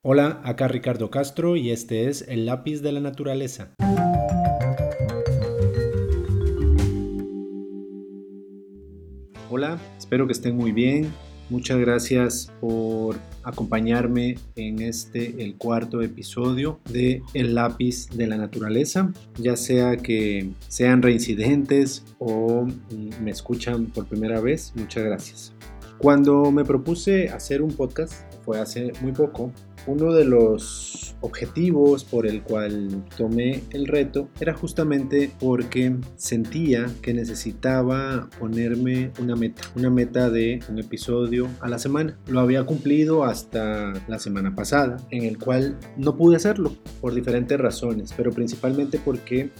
Hola, 0.00 0.40
acá 0.44 0.68
Ricardo 0.68 1.10
Castro 1.10 1.56
y 1.56 1.72
este 1.72 2.08
es 2.08 2.24
El 2.28 2.46
lápiz 2.46 2.82
de 2.82 2.92
la 2.92 3.00
naturaleza. 3.00 3.74
Hola, 9.50 9.76
espero 9.98 10.28
que 10.28 10.34
estén 10.34 10.56
muy 10.56 10.70
bien. 10.70 11.12
Muchas 11.50 11.78
gracias 11.78 12.52
por 12.60 13.16
acompañarme 13.42 14.36
en 14.54 14.82
este, 14.82 15.42
el 15.42 15.56
cuarto 15.56 16.00
episodio 16.00 16.78
de 16.88 17.20
El 17.34 17.56
lápiz 17.56 18.08
de 18.10 18.28
la 18.28 18.36
naturaleza, 18.36 19.12
ya 19.36 19.56
sea 19.56 19.96
que 19.96 20.50
sean 20.68 21.02
reincidentes 21.02 22.04
o 22.20 22.68
me 23.20 23.32
escuchan 23.32 23.86
por 23.86 24.06
primera 24.06 24.40
vez. 24.40 24.72
Muchas 24.76 25.02
gracias. 25.02 25.52
Cuando 25.98 26.52
me 26.52 26.64
propuse 26.64 27.30
hacer 27.30 27.62
un 27.62 27.72
podcast, 27.72 28.12
fue 28.44 28.60
hace 28.60 28.92
muy 29.02 29.10
poco, 29.10 29.52
uno 29.88 30.12
de 30.12 30.24
los 30.24 31.16
objetivos 31.20 32.04
por 32.04 32.26
el 32.26 32.42
cual 32.42 33.04
tomé 33.16 33.62
el 33.70 33.86
reto 33.86 34.28
era 34.38 34.54
justamente 34.54 35.32
porque 35.40 35.96
sentía 36.16 36.86
que 37.02 37.14
necesitaba 37.14 38.28
ponerme 38.38 39.10
una 39.18 39.34
meta, 39.34 39.62
una 39.74 39.90
meta 39.90 40.30
de 40.30 40.60
un 40.68 40.78
episodio 40.78 41.48
a 41.60 41.68
la 41.68 41.78
semana. 41.78 42.18
Lo 42.28 42.40
había 42.40 42.64
cumplido 42.64 43.24
hasta 43.24 43.94
la 44.06 44.18
semana 44.18 44.54
pasada, 44.54 44.98
en 45.10 45.24
el 45.24 45.38
cual 45.38 45.78
no 45.96 46.16
pude 46.16 46.36
hacerlo 46.36 46.76
por 47.00 47.14
diferentes 47.14 47.58
razones, 47.58 48.12
pero 48.16 48.30
principalmente 48.30 49.00
porque 49.02 49.50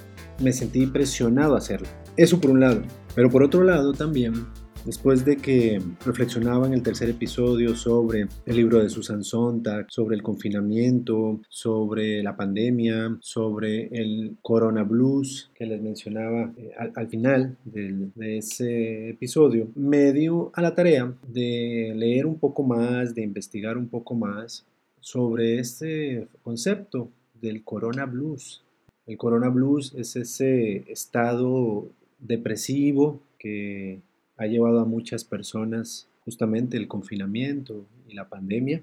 me 0.41 0.53
sentí 0.53 0.87
presionado 0.87 1.55
a 1.55 1.59
hacerlo. 1.59 1.89
Eso 2.17 2.41
por 2.41 2.51
un 2.51 2.61
lado, 2.61 2.83
pero 3.15 3.31
por 3.31 3.43
otro 3.43 3.65
lado 3.65 3.93
también 3.93 4.47
Después 4.89 5.23
de 5.23 5.37
que 5.37 5.83
reflexionaba 6.07 6.67
en 6.67 6.73
el 6.73 6.83
tercer 6.83 7.11
episodio 7.11 7.77
sobre 7.77 8.27
el 8.47 8.57
libro 8.57 8.83
de 8.83 8.89
Susan 8.89 9.23
Sontag, 9.23 9.85
sobre 9.91 10.17
el 10.17 10.23
confinamiento, 10.23 11.43
sobre 11.51 12.23
la 12.23 12.35
pandemia, 12.35 13.19
sobre 13.21 13.89
el 13.89 14.39
Corona 14.41 14.85
Blues 14.85 15.51
que 15.55 15.67
les 15.67 15.83
mencionaba 15.83 16.55
eh, 16.57 16.71
al, 16.95 17.07
final 17.07 17.59
de 17.67 18.39
ese 18.39 19.11
episodio, 19.11 19.69
me 19.75 20.15
dio 20.15 20.51
a 20.55 20.63
la 20.63 20.75
tarea 20.75 21.13
de 21.27 21.93
leer 21.95 22.25
un 22.25 22.39
poco 22.39 22.63
más, 22.63 23.15
de 23.15 23.21
investigar 23.21 23.77
un 23.77 23.89
poco 23.89 24.15
más 24.15 24.65
sobre 25.01 25.59
este 25.59 26.29
concepto 26.43 27.11
del 27.39 27.63
Corona 27.63 28.07
Blues. 28.07 28.65
El 29.07 29.19
Corona 29.19 29.51
Blues 29.51 29.93
es 29.99 30.17
ese 30.17 30.91
estado 30.91 31.91
depresivo 32.19 33.21
que 33.39 34.01
ha 34.39 34.47
llevado 34.47 34.81
a 34.81 34.85
muchas 34.85 35.25
personas 35.25 36.09
justamente 36.25 36.77
el 36.77 36.89
confinamiento 36.89 37.87
y 38.07 38.15
la 38.15 38.29
pandemia 38.29 38.83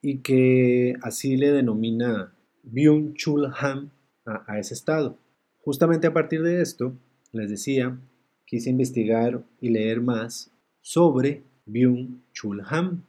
y 0.00 0.18
que 0.18 0.96
así 1.02 1.36
le 1.36 1.50
denomina 1.50 2.32
Byung-Chul 2.62 3.52
Han 3.58 3.90
a, 4.26 4.58
ese 4.58 4.74
estado. 4.74 5.18
Justamente 5.62 6.06
a 6.06 6.12
partir 6.12 6.42
de 6.42 6.60
esto, 6.60 6.94
les 7.32 7.50
decía, 7.50 7.98
quise 8.46 8.70
investigar 8.70 9.42
y 9.60 9.70
leer 9.70 10.00
más 10.00 10.50
sobre 10.80 11.42
Byung-Chul 11.66 12.62
Han, 12.68 13.02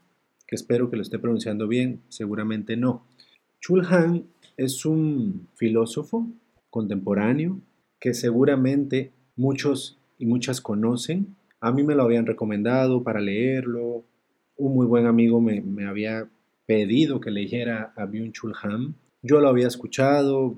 que 0.47 0.55
espero 0.55 0.89
que 0.89 0.95
lo 0.95 1.01
esté 1.01 1.19
pronunciando 1.19 1.67
bien, 1.67 2.01
seguramente 2.09 2.77
no. 2.77 3.05
Chul 3.59 3.85
Han 3.89 4.23
es 4.57 4.85
un 4.85 5.47
filósofo 5.55 6.27
contemporáneo 6.69 7.59
que 7.99 8.13
seguramente 8.13 9.11
muchos 9.35 9.97
y 10.17 10.25
muchas 10.25 10.61
conocen 10.61 11.35
a 11.65 11.71
mí 11.71 11.81
me 11.81 11.95
lo 11.95 12.03
habían 12.03 12.27
recomendado 12.27 13.01
para 13.01 13.19
leerlo. 13.19 14.05
Un 14.55 14.75
muy 14.75 14.85
buen 14.85 15.07
amigo 15.07 15.41
me, 15.41 15.63
había 15.87 16.29
pedido 16.67 17.19
que 17.19 17.31
leyera 17.31 17.91
a 17.95 18.05
Byung-Chul 18.05 18.53
Han. 18.61 18.95
Yo 19.23 19.39
lo 19.39 19.49
había 19.49 19.65
escuchado, 19.65 20.55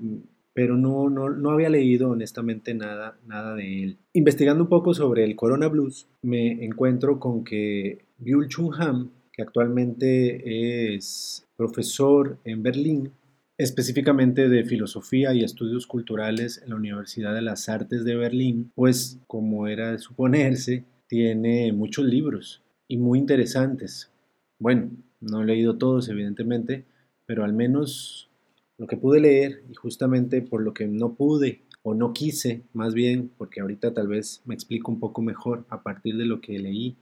pero 0.52 0.76
no, 0.76 1.08
no, 1.08 1.50
había 1.50 1.70
leído 1.70 2.10
honestamente 2.10 2.74
nada, 2.74 3.18
nada 3.26 3.54
de 3.54 3.84
él. 3.84 3.98
Investigando 4.12 4.64
un 4.64 4.68
poco 4.68 4.92
sobre 4.92 5.24
el 5.24 5.34
Corona 5.34 5.68
Blues, 5.68 6.06
me 6.20 6.62
encuentro 6.62 7.18
con 7.18 7.42
que 7.42 8.04
Byung-Chul 8.18 8.78
Han, 8.78 9.10
que 9.32 9.40
actualmente 9.40 10.92
es 10.94 11.48
profesor 11.56 12.36
en 12.44 12.62
Berlín, 12.62 13.12
específicamente 13.56 14.50
de 14.50 14.62
filosofía 14.64 15.32
y 15.32 15.42
estudios 15.42 15.86
culturales 15.86 16.60
en 16.62 16.68
la 16.68 16.76
Universidad 16.76 17.34
de 17.34 17.42
las 17.42 17.70
Artes 17.70 18.04
de 18.04 18.14
Berlín, 18.14 18.72
pues 18.74 19.18
como 19.26 19.68
era 19.68 19.92
de 19.92 19.98
suponerse, 19.98 20.84
tiene 21.08 21.72
muchos 21.72 22.04
libros 22.04 22.62
y 22.86 22.98
muy 22.98 23.18
interesantes. 23.18 24.10
Bueno, 24.58 24.90
no 25.20 25.42
he 25.42 25.46
leído 25.46 25.76
todos, 25.76 26.08
evidentemente, 26.08 26.84
pero 27.26 27.44
al 27.44 27.52
menos 27.52 28.28
lo 28.76 28.86
que 28.86 28.96
pude 28.96 29.20
leer 29.20 29.64
y 29.68 29.74
justamente 29.74 30.42
por 30.42 30.62
lo 30.62 30.72
que 30.72 30.86
no 30.86 31.14
pude 31.14 31.62
o 31.82 31.94
no 31.94 32.12
quise, 32.12 32.62
más 32.72 32.94
bien, 32.94 33.30
porque 33.36 33.60
ahorita 33.60 33.94
tal 33.94 34.08
vez 34.08 34.42
me 34.44 34.54
explico 34.54 34.92
un 34.92 35.00
poco 35.00 35.22
mejor 35.22 35.64
a 35.68 35.82
partir 35.82 36.16
de 36.16 36.26
lo 36.26 36.40
que 36.40 36.58
leí 36.58 36.96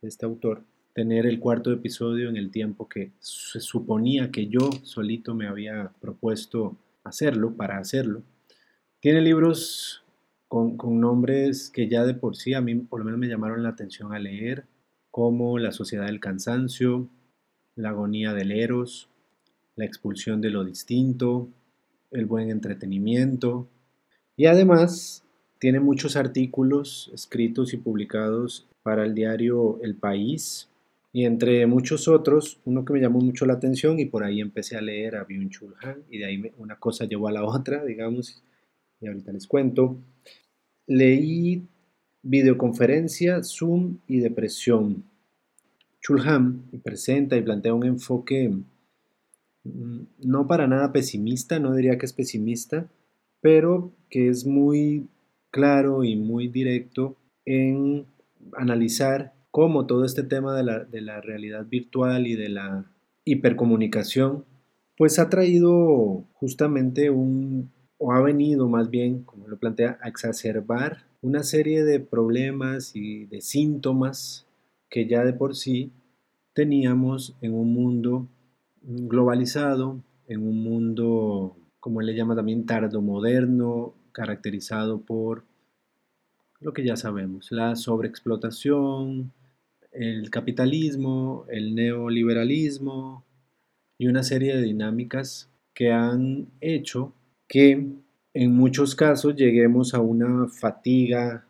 de 0.00 0.08
este 0.08 0.26
autor, 0.26 0.62
tener 0.94 1.26
el 1.26 1.40
cuarto 1.40 1.72
episodio 1.72 2.28
en 2.28 2.36
el 2.36 2.50
tiempo 2.50 2.88
que 2.88 3.12
se 3.20 3.60
suponía 3.60 4.30
que 4.30 4.46
yo 4.46 4.70
solito 4.82 5.34
me 5.34 5.46
había 5.46 5.92
propuesto 6.00 6.76
hacerlo, 7.04 7.54
para 7.54 7.78
hacerlo. 7.78 8.22
Tiene 9.00 9.20
libros 9.20 10.02
con, 10.48 10.76
nombres 11.00 11.70
que 11.70 11.88
ya 11.88 12.04
de 12.04 12.14
por 12.14 12.36
sí 12.36 12.54
a 12.54 12.60
mí 12.60 12.74
por 12.74 12.98
lo 12.98 13.04
menos 13.04 13.20
me 13.20 13.28
llamaron 13.28 13.62
la 13.62 13.68
atención 13.68 14.12
a 14.12 14.18
leer, 14.18 14.64
como 15.10 15.58
La 15.58 15.72
Sociedad 15.72 16.06
del 16.06 16.20
Cansancio, 16.20 17.08
La 17.76 17.90
Agonía 17.90 18.32
del 18.32 18.52
Eros, 18.52 19.08
La 19.76 19.84
Expulsión 19.84 20.40
de 20.40 20.50
lo 20.50 20.64
Distinto, 20.64 21.48
El 22.10 22.26
Buen 22.26 22.50
Entretenimiento, 22.50 23.68
y 24.36 24.46
además 24.46 25.24
tiene 25.58 25.80
muchos 25.80 26.16
artículos 26.16 27.10
escritos 27.12 27.74
y 27.74 27.76
publicados 27.76 28.66
para 28.82 29.04
el 29.04 29.14
diario 29.14 29.78
El 29.82 29.96
País, 29.96 30.68
y 31.12 31.24
entre 31.24 31.66
muchos 31.66 32.06
otros, 32.06 32.60
uno 32.64 32.84
que 32.84 32.92
me 32.92 33.00
llamó 33.00 33.20
mucho 33.20 33.46
la 33.46 33.54
atención 33.54 33.98
y 33.98 34.04
por 34.04 34.24
ahí 34.24 34.40
empecé 34.40 34.76
a 34.76 34.82
leer 34.82 35.16
a 35.16 35.26
Byung-Chul 35.26 35.74
Han 35.82 36.04
y 36.10 36.18
de 36.18 36.24
ahí 36.26 36.52
una 36.58 36.76
cosa 36.76 37.06
llevó 37.06 37.28
a 37.28 37.32
la 37.32 37.44
otra, 37.44 37.84
digamos, 37.84 38.42
y 39.00 39.06
ahorita 39.06 39.32
les 39.32 39.46
cuento. 39.46 39.96
Leí 40.86 41.62
videoconferencia, 42.22 43.42
Zoom 43.42 43.98
y 44.06 44.20
depresión. 44.20 45.04
Chulham 46.00 46.62
presenta 46.82 47.36
y 47.36 47.42
plantea 47.42 47.74
un 47.74 47.84
enfoque 47.84 48.50
mm, 49.64 50.00
no 50.24 50.46
para 50.46 50.66
nada 50.66 50.92
pesimista, 50.92 51.58
no 51.58 51.74
diría 51.74 51.98
que 51.98 52.06
es 52.06 52.12
pesimista, 52.12 52.88
pero 53.40 53.92
que 54.10 54.28
es 54.28 54.46
muy 54.46 55.06
claro 55.50 56.04
y 56.04 56.16
muy 56.16 56.48
directo 56.48 57.16
en 57.44 58.06
analizar 58.56 59.34
cómo 59.50 59.86
todo 59.86 60.04
este 60.04 60.22
tema 60.22 60.56
de 60.56 60.62
la, 60.62 60.84
de 60.84 61.00
la 61.00 61.20
realidad 61.20 61.66
virtual 61.66 62.26
y 62.26 62.34
de 62.34 62.48
la 62.48 62.84
hipercomunicación, 63.24 64.44
pues 64.96 65.18
ha 65.18 65.28
traído 65.28 66.24
justamente 66.34 67.10
un 67.10 67.70
o 67.98 68.12
ha 68.12 68.20
venido 68.20 68.68
más 68.68 68.90
bien, 68.90 69.24
como 69.24 69.48
lo 69.48 69.58
plantea, 69.58 69.98
a 70.00 70.08
exacerbar 70.08 71.04
una 71.20 71.42
serie 71.42 71.84
de 71.84 72.00
problemas 72.00 72.94
y 72.94 73.26
de 73.26 73.40
síntomas 73.40 74.46
que 74.88 75.06
ya 75.06 75.24
de 75.24 75.32
por 75.32 75.56
sí 75.56 75.92
teníamos 76.54 77.36
en 77.40 77.54
un 77.54 77.72
mundo 77.72 78.28
globalizado, 78.82 80.00
en 80.28 80.46
un 80.46 80.62
mundo, 80.62 81.56
como 81.80 82.00
él 82.00 82.06
le 82.06 82.14
llama 82.14 82.36
también, 82.36 82.66
tardomoderno, 82.66 83.94
caracterizado 84.12 85.00
por 85.00 85.44
lo 86.60 86.72
que 86.72 86.84
ya 86.84 86.96
sabemos, 86.96 87.52
la 87.52 87.76
sobreexplotación, 87.76 89.32
el 89.92 90.30
capitalismo, 90.30 91.46
el 91.48 91.74
neoliberalismo 91.74 93.24
y 93.96 94.06
una 94.06 94.22
serie 94.22 94.56
de 94.56 94.62
dinámicas 94.62 95.48
que 95.74 95.92
han 95.92 96.48
hecho 96.60 97.12
que 97.48 97.88
en 98.34 98.54
muchos 98.54 98.94
casos 98.94 99.34
lleguemos 99.34 99.94
a 99.94 100.00
una 100.00 100.46
fatiga 100.48 101.46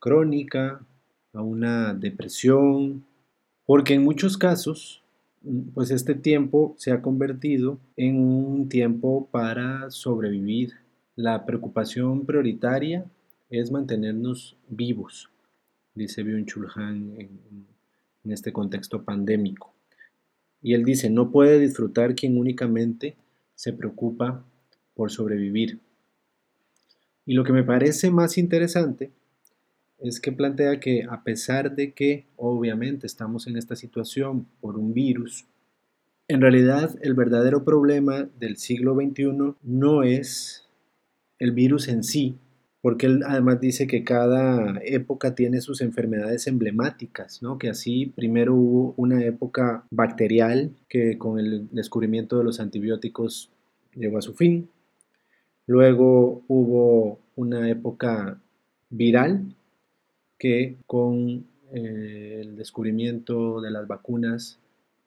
crónica, 0.00 0.84
a 1.32 1.40
una 1.40 1.94
depresión, 1.94 3.04
porque 3.64 3.94
en 3.94 4.02
muchos 4.02 4.36
casos, 4.36 5.02
pues 5.72 5.90
este 5.90 6.14
tiempo 6.14 6.74
se 6.76 6.90
ha 6.90 7.00
convertido 7.00 7.78
en 7.96 8.18
un 8.18 8.68
tiempo 8.68 9.28
para 9.30 9.90
sobrevivir. 9.90 10.74
La 11.14 11.46
preocupación 11.46 12.26
prioritaria 12.26 13.06
es 13.48 13.70
mantenernos 13.70 14.56
vivos, 14.68 15.30
dice 15.94 16.24
Byung-Chul 16.24 16.68
Han 16.74 17.14
en, 17.18 17.30
en 18.24 18.32
este 18.32 18.52
contexto 18.52 19.04
pandémico. 19.04 19.72
Y 20.60 20.74
él 20.74 20.84
dice, 20.84 21.08
no 21.08 21.30
puede 21.30 21.60
disfrutar 21.60 22.14
quien 22.16 22.36
únicamente 22.36 23.16
se 23.54 23.72
preocupa 23.72 24.44
por 24.96 25.12
sobrevivir. 25.12 25.78
Y 27.26 27.34
lo 27.34 27.44
que 27.44 27.52
me 27.52 27.62
parece 27.62 28.10
más 28.10 28.38
interesante 28.38 29.12
es 29.98 30.20
que 30.20 30.32
plantea 30.32 30.80
que 30.80 31.04
a 31.08 31.22
pesar 31.22 31.74
de 31.74 31.92
que 31.92 32.26
obviamente 32.36 33.06
estamos 33.06 33.46
en 33.46 33.56
esta 33.56 33.76
situación 33.76 34.46
por 34.60 34.76
un 34.76 34.92
virus, 34.92 35.46
En 36.28 36.40
realidad, 36.40 36.96
el 37.02 37.14
verdadero 37.14 37.62
problema 37.62 38.28
del 38.40 38.56
siglo 38.56 38.96
XXI 38.96 39.54
no 39.62 40.02
es 40.02 40.66
el 41.38 41.52
virus 41.52 41.86
en 41.86 42.02
sí, 42.02 42.36
porque 42.80 43.06
él 43.06 43.22
además 43.24 43.60
dice 43.60 43.86
que 43.86 44.02
cada 44.02 44.80
época 44.84 45.36
tiene 45.36 45.60
sus 45.60 45.80
enfermedades 45.82 46.48
emblemáticas, 46.48 47.42
¿no? 47.42 47.58
que 47.58 47.68
así 47.68 48.06
primero 48.06 48.56
hubo 48.56 48.94
una 48.96 49.24
época 49.24 49.84
bacterial 49.90 50.72
que 50.88 51.16
con 51.16 51.38
el 51.38 51.68
descubrimiento 51.70 52.38
de 52.38 52.44
los 52.44 52.58
antibióticos 52.58 53.50
llegó 53.94 54.18
a 54.18 54.22
su 54.22 54.34
fin, 54.34 54.68
luego 55.66 56.42
hubo 56.48 57.18
una 57.34 57.68
época 57.70 58.40
viral 58.90 59.54
que 60.38 60.76
con 60.86 61.46
eh, 61.72 62.38
el 62.42 62.56
descubrimiento 62.56 63.60
de 63.60 63.70
las 63.70 63.86
vacunas 63.86 64.58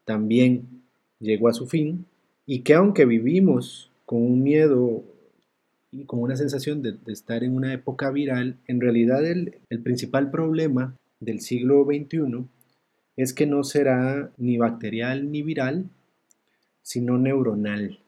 también 0.05 0.83
llegó 1.19 1.47
a 1.47 1.53
su 1.53 1.67
fin 1.67 2.05
y 2.45 2.61
que 2.61 2.73
aunque 2.73 3.05
vivimos 3.05 3.91
con 4.05 4.21
un 4.23 4.43
miedo 4.43 5.03
y 5.91 6.05
con 6.05 6.21
una 6.21 6.35
sensación 6.35 6.81
de, 6.81 6.97
estar 7.07 7.43
en 7.43 7.55
una 7.55 7.73
época 7.73 8.11
viral, 8.11 8.57
en 8.67 8.81
realidad 8.81 9.25
el, 9.25 9.55
el 9.69 9.81
principal 9.81 10.29
problema 10.29 10.95
del 11.19 11.41
siglo 11.41 11.85
XXI 11.85 12.45
es 13.17 13.33
que 13.33 13.45
no 13.45 13.63
será 13.63 14.31
ni 14.37 14.57
bacterial 14.57 15.31
ni 15.31 15.41
viral, 15.41 15.89
sino 16.81 17.17
neuronal. 17.17 17.99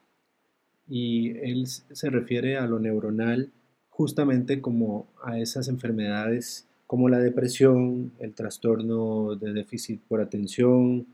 Y 0.93 1.37
él 1.37 1.67
se 1.67 2.09
refiere 2.09 2.57
a 2.57 2.67
lo 2.67 2.77
neuronal 2.77 3.49
justamente 3.89 4.59
como 4.59 5.07
a 5.23 5.39
esas 5.39 5.69
enfermedades 5.69 6.67
como 6.85 7.07
la 7.07 7.19
depresión, 7.19 8.11
el 8.19 8.33
trastorno 8.33 9.37
de 9.37 9.53
déficit 9.53 10.01
por 10.01 10.19
atención, 10.19 11.07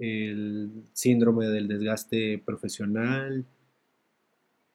el 0.00 0.72
síndrome 0.92 1.46
del 1.46 1.68
desgaste 1.68 2.42
profesional, 2.44 3.44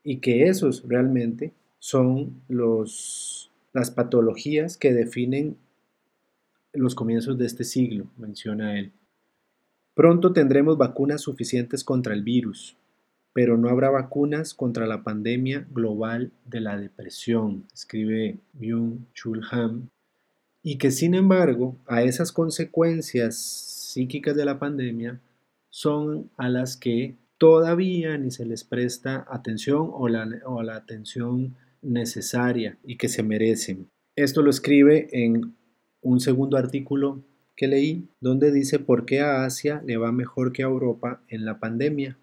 y 0.02 0.20
que 0.20 0.48
esos 0.48 0.88
realmente 0.88 1.52
son 1.80 2.42
los, 2.48 3.52
las 3.74 3.92
patologías 3.92 4.78
que 4.78 4.94
definen 4.94 5.58
los 6.72 6.96
comienzos 6.96 7.38
de 7.38 7.48
este 7.48 7.66
siglo, 7.66 8.08
menciona 8.16 8.80
él. 8.80 8.94
Pronto 9.94 10.32
tendremos 10.32 10.78
vacunas 10.78 11.20
suficientes 11.20 11.84
contra 11.84 12.14
el 12.14 12.24
virus, 12.24 12.78
pero 13.38 13.56
no 13.56 13.70
habrá 13.70 13.92
vacunas 13.92 14.56
contra 14.56 14.88
la 14.88 15.04
pandemia 15.04 15.68
global 15.70 16.32
de 16.46 16.60
la 16.60 16.76
depresión, 16.76 17.66
escribe 17.72 18.40
Byung-Chul 18.60 19.46
Han, 19.52 19.92
y 20.64 20.80
que 20.80 20.90
sin 20.90 21.14
embargo 21.14 21.78
a 21.86 22.02
esas 22.02 22.32
consecuencias 22.32 23.38
psíquicas 23.38 24.36
de 24.36 24.44
la 24.44 24.58
pandemia 24.58 25.20
son 25.70 26.32
a 26.36 26.50
las 26.50 26.78
que 26.78 27.14
todavía 27.38 28.18
ni 28.18 28.32
se 28.32 28.44
les 28.44 28.64
presta 28.64 29.28
atención 29.30 29.92
o 29.94 30.08
la, 30.10 30.26
la 30.26 30.76
atención 30.76 31.56
necesaria 31.84 32.80
y 32.84 32.98
que 32.98 33.08
se 33.08 33.22
merecen. 33.22 33.88
Esto 34.16 34.42
lo 34.42 34.50
escribe 34.50 35.10
en 35.12 35.54
un 36.02 36.22
segundo 36.22 36.58
artículo 36.58 37.22
que 37.56 37.68
leí, 37.68 38.08
donde 38.20 38.52
dice 38.52 38.80
por 38.80 39.06
qué 39.06 39.22
a 39.22 39.46
Asia 39.46 39.84
le 39.86 39.98
va 39.98 40.12
mejor 40.12 40.54
que 40.54 40.64
a 40.64 40.66
Europa 40.66 41.22
en 41.28 41.46
la 41.46 41.60
pandemia. 41.60 42.18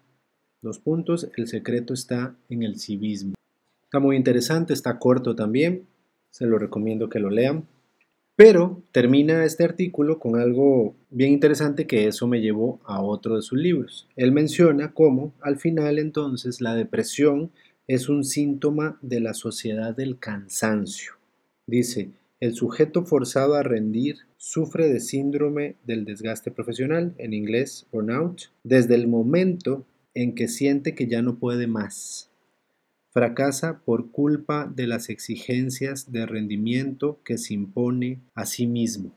Dos 0.65 0.79
puntos, 0.79 1.29
el 1.37 1.47
secreto 1.47 1.93
está 1.93 2.35
en 2.49 2.63
el 2.63 2.79
civismo. 2.79 3.35
Está 3.83 3.99
muy 3.99 4.15
interesante, 4.15 4.73
está 4.73 4.97
corto 4.97 5.35
también, 5.35 5.85
se 6.31 6.47
lo 6.47 6.57
recomiendo 6.57 7.07
que 7.07 7.19
lo 7.19 7.29
lean. 7.29 7.67
Pero 8.35 8.81
termina 8.91 9.45
este 9.45 9.63
artículo 9.63 10.17
con 10.17 10.39
algo 10.39 10.95
bien 11.11 11.33
interesante 11.33 11.85
que 11.85 12.07
eso 12.07 12.25
me 12.25 12.41
llevó 12.41 12.79
a 12.83 12.99
otro 12.99 13.35
de 13.35 13.43
sus 13.43 13.59
libros. 13.59 14.07
Él 14.15 14.31
menciona 14.31 14.91
cómo 14.91 15.33
al 15.39 15.57
final 15.57 15.99
entonces 15.99 16.61
la 16.61 16.73
depresión 16.73 17.51
es 17.85 18.09
un 18.09 18.23
síntoma 18.23 18.97
de 19.03 19.19
la 19.19 19.35
sociedad 19.35 19.95
del 19.95 20.17
cansancio. 20.17 21.11
Dice, 21.67 22.09
el 22.39 22.55
sujeto 22.55 23.05
forzado 23.05 23.53
a 23.53 23.61
rendir 23.61 24.15
sufre 24.37 24.89
de 24.89 24.99
síndrome 24.99 25.75
del 25.85 26.05
desgaste 26.05 26.49
profesional, 26.49 27.13
en 27.19 27.33
inglés 27.35 27.85
burnout, 27.91 28.49
desde 28.63 28.95
el 28.95 29.07
momento 29.07 29.85
en 30.15 30.33
que 30.33 30.47
siente 30.47 30.95
que 30.95 31.07
ya 31.07 31.21
no 31.21 31.35
puede 31.37 31.67
más 31.67 32.31
fracasa 33.15 33.79
por 33.85 34.11
culpa 34.11 34.69
de 34.75 34.87
las 34.87 35.07
exigencias 35.07 36.11
de 36.11 36.25
rendimiento 36.25 37.19
que 37.23 37.37
se 37.37 37.53
impone 37.53 38.19
a 38.33 38.45
sí 38.45 38.67
mismo. 38.67 39.13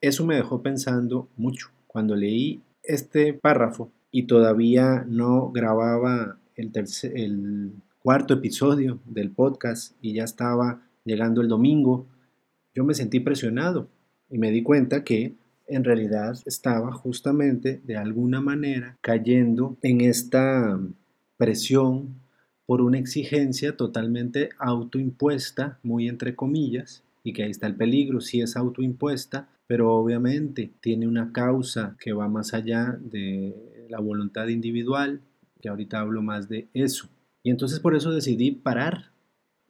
Eso 0.00 0.24
me 0.24 0.36
dejó 0.36 0.62
pensando 0.62 1.28
mucho 1.36 1.70
cuando 1.88 2.14
leí 2.14 2.62
este 2.84 3.34
párrafo 3.34 3.90
y 4.12 4.28
todavía 4.28 5.04
no 5.08 5.50
grababa 5.50 6.38
el, 6.54 6.70
el 7.14 7.72
cuarto 7.98 8.34
episodio 8.34 9.00
del 9.04 9.32
podcast 9.32 9.96
y 10.00 10.12
ya 10.12 10.22
estaba 10.22 10.80
llegando 11.04 11.40
el 11.40 11.48
domingo, 11.48 12.06
yo 12.72 12.84
me 12.84 12.94
sentí 12.94 13.18
presionado 13.18 13.88
y 14.30 14.38
me 14.38 14.52
di 14.52 14.62
cuenta 14.62 15.02
que 15.02 15.34
en 15.66 15.84
realidad 15.84 16.38
estaba 16.44 16.92
justamente 16.92 17.80
de 17.84 17.96
alguna 17.96 18.40
manera 18.40 18.96
cayendo 19.00 19.76
en 19.82 20.00
esta 20.00 20.78
presión 21.36 22.20
por 22.66 22.80
una 22.80 22.98
exigencia 22.98 23.76
totalmente 23.76 24.50
autoimpuesta, 24.58 25.78
muy 25.82 26.08
entre 26.08 26.34
comillas, 26.34 27.04
y 27.22 27.32
que 27.32 27.44
ahí 27.44 27.50
está 27.50 27.66
el 27.66 27.76
peligro, 27.76 28.20
si 28.20 28.40
es 28.40 28.56
autoimpuesta, 28.56 29.48
pero 29.66 29.92
obviamente 29.94 30.72
tiene 30.80 31.08
una 31.08 31.32
causa 31.32 31.96
que 32.00 32.12
va 32.12 32.28
más 32.28 32.54
allá 32.54 32.98
de 33.00 33.86
la 33.88 34.00
voluntad 34.00 34.48
individual, 34.48 35.20
que 35.60 35.68
ahorita 35.68 36.00
hablo 36.00 36.22
más 36.22 36.48
de 36.48 36.68
eso. 36.74 37.08
Y 37.42 37.50
entonces 37.50 37.80
por 37.80 37.94
eso 37.94 38.12
decidí 38.12 38.50
parar 38.52 39.10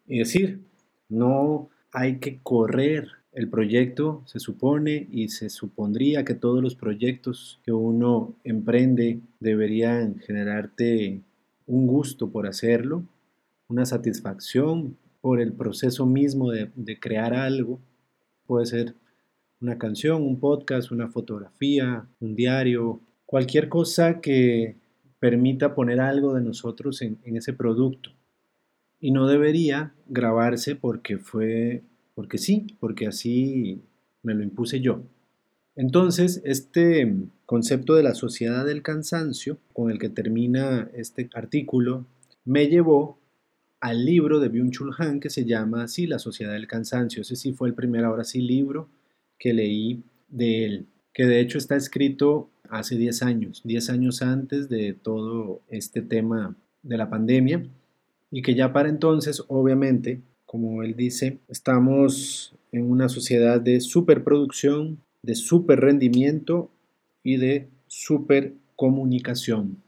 y 0.06 0.18
decir, 0.18 0.60
no 1.08 1.68
hay 1.92 2.18
que 2.18 2.40
correr. 2.42 3.08
El 3.36 3.50
proyecto 3.50 4.22
se 4.24 4.40
supone 4.40 5.08
y 5.12 5.28
se 5.28 5.50
supondría 5.50 6.24
que 6.24 6.32
todos 6.32 6.62
los 6.62 6.74
proyectos 6.74 7.60
que 7.64 7.70
uno 7.70 8.34
emprende 8.44 9.20
deberían 9.40 10.20
generarte 10.20 11.20
un 11.66 11.86
gusto 11.86 12.30
por 12.30 12.46
hacerlo, 12.46 13.04
una 13.68 13.84
satisfacción 13.84 14.96
por 15.20 15.38
el 15.42 15.52
proceso 15.52 16.06
mismo 16.06 16.50
de, 16.50 16.98
crear 16.98 17.34
algo. 17.34 17.78
Puede 18.46 18.64
ser 18.64 18.94
una 19.60 19.76
canción, 19.76 20.22
un 20.22 20.40
podcast, 20.40 20.90
una 20.90 21.08
fotografía, 21.08 22.06
un 22.20 22.36
diario, 22.36 23.00
cualquier 23.26 23.68
cosa 23.68 24.22
que 24.22 24.76
permita 25.18 25.74
poner 25.74 26.00
algo 26.00 26.32
de 26.32 26.40
nosotros 26.40 27.02
en, 27.02 27.18
ese 27.24 27.52
producto. 27.52 28.12
Y 28.98 29.10
no 29.10 29.26
debería 29.26 29.92
grabarse 30.08 30.74
porque 30.74 31.18
fue, 31.18 31.82
porque 32.16 32.38
sí, 32.38 32.66
porque 32.80 33.06
así 33.06 33.82
me 34.22 34.34
lo 34.34 34.42
impuse 34.42 34.80
yo. 34.80 35.02
Entonces, 35.76 36.40
este 36.44 37.14
concepto 37.44 37.94
de 37.94 38.02
la 38.02 38.14
sociedad 38.14 38.64
del 38.64 38.82
cansancio, 38.82 39.58
con 39.74 39.90
el 39.90 39.98
que 39.98 40.08
termina 40.08 40.90
este 40.94 41.28
artículo, 41.34 42.06
me 42.46 42.68
llevó 42.68 43.18
al 43.80 44.06
libro 44.06 44.40
de 44.40 44.50
Byung-Chul 44.50 44.94
Han 44.96 45.20
que 45.20 45.28
se 45.28 45.44
llama 45.44 45.84
así, 45.84 46.06
La 46.06 46.18
sociedad 46.18 46.54
del 46.54 46.66
cansancio. 46.66 47.20
Ese 47.20 47.36
sí 47.36 47.52
fue 47.52 47.68
el 47.68 47.74
primer, 47.74 48.04
ahora 48.04 48.24
sí, 48.24 48.40
libro 48.40 48.88
que 49.38 49.52
leí 49.52 50.02
de 50.28 50.64
él, 50.64 50.86
que 51.12 51.26
de 51.26 51.40
hecho 51.40 51.58
está 51.58 51.76
escrito 51.76 52.48
hace 52.70 52.96
10 52.96 53.22
años, 53.22 53.60
10 53.62 53.90
años 53.90 54.22
antes 54.22 54.70
de 54.70 54.94
todo 54.94 55.60
este 55.68 56.00
tema 56.00 56.56
de 56.82 56.96
la 56.96 57.10
pandemia, 57.10 57.62
y 58.30 58.40
que 58.40 58.54
ya 58.54 58.72
para 58.72 58.88
entonces, 58.88 59.44
obviamente, 59.48 60.22
como 60.46 60.82
él 60.82 60.94
dice, 60.96 61.38
estamos 61.48 62.54
en 62.72 62.90
una 62.90 63.08
sociedad 63.08 63.60
de 63.60 63.80
superproducción, 63.80 65.02
de 65.22 65.34
super 65.34 65.80
rendimiento 65.80 66.70
y 67.22 67.36
de 67.36 67.68
super 67.88 68.54
comunicación. 68.76 69.82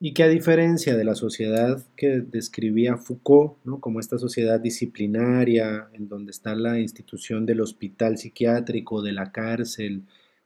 Y 0.00 0.14
que 0.14 0.22
a 0.22 0.28
diferencia 0.28 0.96
de 0.96 1.04
la 1.04 1.16
sociedad 1.16 1.84
que 1.96 2.20
describía 2.20 2.96
Foucault, 2.96 3.56
como 3.80 4.00
esta 4.00 4.16
sociedad 4.16 4.60
disciplinaria, 4.60 5.88
en 5.92 6.08
donde 6.08 6.30
está 6.30 6.54
la 6.54 6.78
institución 6.78 7.44
del 7.44 7.60
hospital 7.60 8.16
psiquiátrico, 8.16 9.02
de 9.02 9.12
la 9.12 9.32
cárcel, 9.32 10.04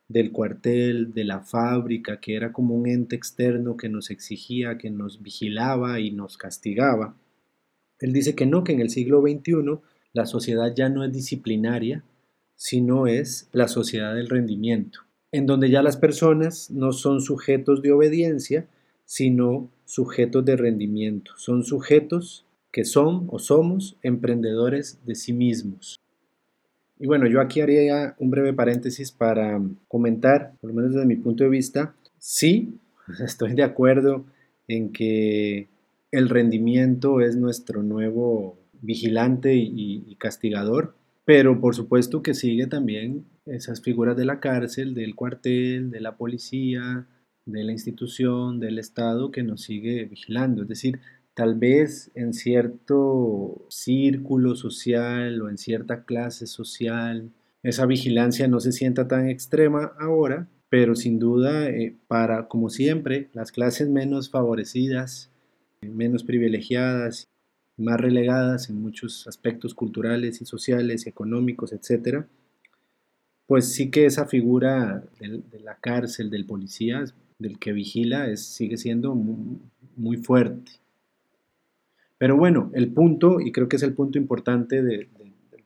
del 0.08 0.32
cuartel, 0.32 1.12
de 1.12 1.24
la 1.24 1.40
fábrica, 1.40 2.18
que 2.18 2.34
era 2.34 2.52
como 2.52 2.74
un 2.74 2.88
ente 2.88 3.14
externo 3.14 3.76
que 3.76 3.90
nos 3.90 4.10
exigía, 4.10 4.78
que 4.78 4.90
nos 4.90 5.22
vigilaba 5.22 6.00
y 6.00 6.10
nos 6.10 6.38
castigaba, 6.38 7.14
él 8.02 8.12
dice 8.12 8.34
que 8.34 8.46
no, 8.46 8.64
que 8.64 8.72
en 8.72 8.80
el 8.80 8.90
siglo 8.90 9.22
XXI 9.22 9.78
la 10.12 10.26
sociedad 10.26 10.74
ya 10.74 10.88
no 10.88 11.04
es 11.04 11.12
disciplinaria, 11.12 12.04
sino 12.54 13.06
es 13.06 13.48
la 13.52 13.68
sociedad 13.68 14.14
del 14.14 14.28
rendimiento, 14.28 15.00
en 15.32 15.46
donde 15.46 15.70
ya 15.70 15.82
las 15.82 15.96
personas 15.96 16.70
no 16.70 16.92
son 16.92 17.20
sujetos 17.20 17.80
de 17.80 17.92
obediencia, 17.92 18.66
sino 19.06 19.70
sujetos 19.84 20.44
de 20.44 20.56
rendimiento. 20.56 21.32
Son 21.36 21.64
sujetos 21.64 22.44
que 22.70 22.84
son 22.84 23.26
o 23.30 23.38
somos 23.38 23.96
emprendedores 24.02 24.98
de 25.06 25.14
sí 25.14 25.32
mismos. 25.32 25.98
Y 26.98 27.06
bueno, 27.06 27.26
yo 27.26 27.40
aquí 27.40 27.60
haría 27.60 28.14
un 28.18 28.30
breve 28.30 28.52
paréntesis 28.52 29.10
para 29.10 29.60
comentar, 29.88 30.52
por 30.60 30.70
lo 30.70 30.76
menos 30.76 30.92
desde 30.92 31.06
mi 31.06 31.16
punto 31.16 31.42
de 31.44 31.50
vista, 31.50 31.94
Sí, 32.22 32.78
estoy 33.24 33.54
de 33.54 33.64
acuerdo 33.64 34.24
en 34.68 34.92
que 34.92 35.66
el 36.12 36.28
rendimiento 36.28 37.20
es 37.20 37.36
nuestro 37.36 37.82
nuevo 37.82 38.58
vigilante 38.82 39.54
y, 39.56 40.14
castigador, 40.16 40.94
pero 41.24 41.60
por 41.60 41.74
supuesto 41.74 42.22
que 42.22 42.34
sigue 42.34 42.66
también 42.66 43.24
esas 43.46 43.80
figuras 43.80 44.16
de 44.16 44.26
la 44.26 44.38
cárcel, 44.38 44.94
del 44.94 45.16
cuartel, 45.16 45.90
de 45.90 46.00
la 46.00 46.16
policía, 46.16 47.06
de 47.46 47.64
la 47.64 47.72
institución, 47.72 48.60
del 48.60 48.78
Estado 48.78 49.30
que 49.30 49.42
nos 49.42 49.62
sigue 49.62 50.04
vigilando. 50.04 50.62
Es 50.62 50.68
decir, 50.68 51.00
tal 51.34 51.56
vez 51.56 52.10
en 52.14 52.34
cierto 52.34 53.66
círculo 53.68 54.54
social 54.54 55.40
o 55.40 55.48
en 55.48 55.58
cierta 55.58 56.04
clase 56.04 56.46
social, 56.46 57.30
esa 57.62 57.86
vigilancia 57.86 58.48
no 58.48 58.60
se 58.60 58.72
sienta 58.72 59.08
tan 59.08 59.28
extrema 59.28 59.92
ahora, 59.98 60.48
pero 60.68 60.94
sin 60.94 61.18
duda 61.18 61.68
eh, 61.68 61.96
para, 62.06 62.48
como 62.48 62.68
siempre, 62.68 63.30
las 63.32 63.50
clases 63.50 63.88
menos 63.88 64.30
favorecidas, 64.30 65.31
menos 65.82 66.24
privilegiadas, 66.24 67.28
más 67.76 68.00
relegadas 68.00 68.70
en 68.70 68.80
muchos 68.80 69.26
aspectos 69.26 69.74
culturales 69.74 70.40
y 70.40 70.44
sociales, 70.44 71.06
económicos, 71.06 71.72
etc., 71.72 72.24
pues 73.46 73.72
sí 73.72 73.90
que 73.90 74.06
esa 74.06 74.26
figura 74.26 75.04
de, 75.20 75.60
la 75.60 75.76
cárcel, 75.76 76.30
del 76.30 76.46
policía, 76.46 77.04
del 77.38 77.58
que 77.58 77.72
vigila, 77.72 78.34
sigue 78.36 78.78
siendo 78.78 79.14
muy, 79.14 80.16
fuerte. 80.16 80.72
Pero 82.16 82.36
bueno, 82.36 82.70
el 82.72 82.88
punto, 82.92 83.40
y 83.40 83.52
creo 83.52 83.68
que 83.68 83.76
es 83.76 83.82
el 83.82 83.94
punto 83.94 84.16
importante 84.16 84.82
del 84.82 85.08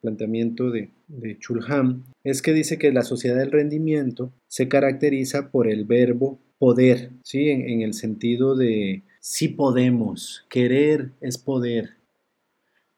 planteamiento 0.01 0.71
de, 0.71 0.91
de 1.07 1.39
Chulham, 1.39 2.03
es 2.25 2.43
que 2.43 2.53
dice 2.53 2.79
que 2.79 2.91
la 2.91 3.03
sociedad 3.03 3.37
del 3.37 3.53
rendimiento 3.53 4.33
se 4.49 4.67
caracteriza 4.67 5.51
por 5.51 5.69
el 5.69 5.85
verbo 5.85 6.41
poder, 6.59 7.11
¿sí? 7.23 7.51
en 7.51 7.83
el 7.83 7.95
sentido 7.95 8.57
de 8.57 9.03
si 9.29 9.49
podemos, 9.49 10.47
querer 10.49 11.11
es 11.21 11.37
poder. 11.37 11.97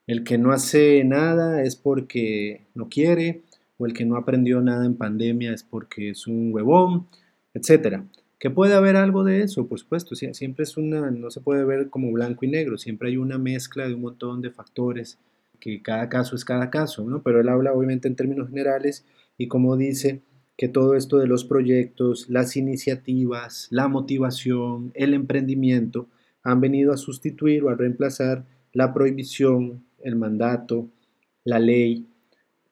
El 0.06 0.24
que 0.24 0.36
no 0.36 0.52
hace 0.52 1.02
nada 1.02 1.62
es 1.62 1.74
porque 1.74 2.66
no 2.74 2.90
quiere, 2.90 3.44
o 3.78 3.86
el 3.86 3.94
que 3.94 4.04
no 4.04 4.14
aprendió 4.14 4.60
nada 4.60 4.84
en 4.84 4.94
pandemia 4.94 5.54
es 5.54 5.62
porque 5.62 6.10
es 6.10 6.26
un 6.26 6.52
huevón, 6.52 7.06
etcétera. 7.54 8.04
Que 8.38 8.50
puede 8.50 8.74
haber 8.74 8.96
algo 8.96 9.24
de 9.24 9.40
eso, 9.40 9.68
por 9.68 9.78
supuesto, 9.78 10.14
siempre 10.14 10.64
es 10.64 10.76
una, 10.76 11.10
no 11.10 11.30
se 11.30 11.40
puede 11.40 11.64
ver 11.64 11.88
como 11.88 12.12
blanco 12.12 12.44
y 12.44 12.48
negro, 12.48 12.76
siempre 12.76 13.08
hay 13.08 13.16
una 13.16 13.38
mezcla 13.38 13.88
de 13.88 13.94
un 13.94 14.02
montón 14.02 14.42
de 14.42 14.50
factores, 14.50 15.18
que 15.60 15.80
cada 15.80 16.10
caso 16.10 16.36
es 16.36 16.44
cada 16.44 16.68
caso, 16.68 17.04
¿no? 17.04 17.22
Pero 17.22 17.40
él 17.40 17.48
habla 17.48 17.72
obviamente 17.72 18.06
en 18.06 18.16
términos 18.16 18.50
generales 18.50 19.06
y 19.38 19.48
como 19.48 19.78
dice 19.78 20.20
que 20.58 20.68
todo 20.68 20.94
esto 20.94 21.16
de 21.16 21.26
los 21.26 21.44
proyectos, 21.44 22.28
las 22.28 22.54
iniciativas, 22.54 23.68
la 23.70 23.88
motivación, 23.88 24.90
el 24.94 25.14
emprendimiento, 25.14 26.06
han 26.48 26.62
venido 26.62 26.94
a 26.94 26.96
sustituir 26.96 27.62
o 27.62 27.68
a 27.68 27.74
reemplazar 27.74 28.46
la 28.72 28.94
prohibición, 28.94 29.84
el 30.02 30.16
mandato, 30.16 30.88
la 31.44 31.58
ley, 31.58 32.06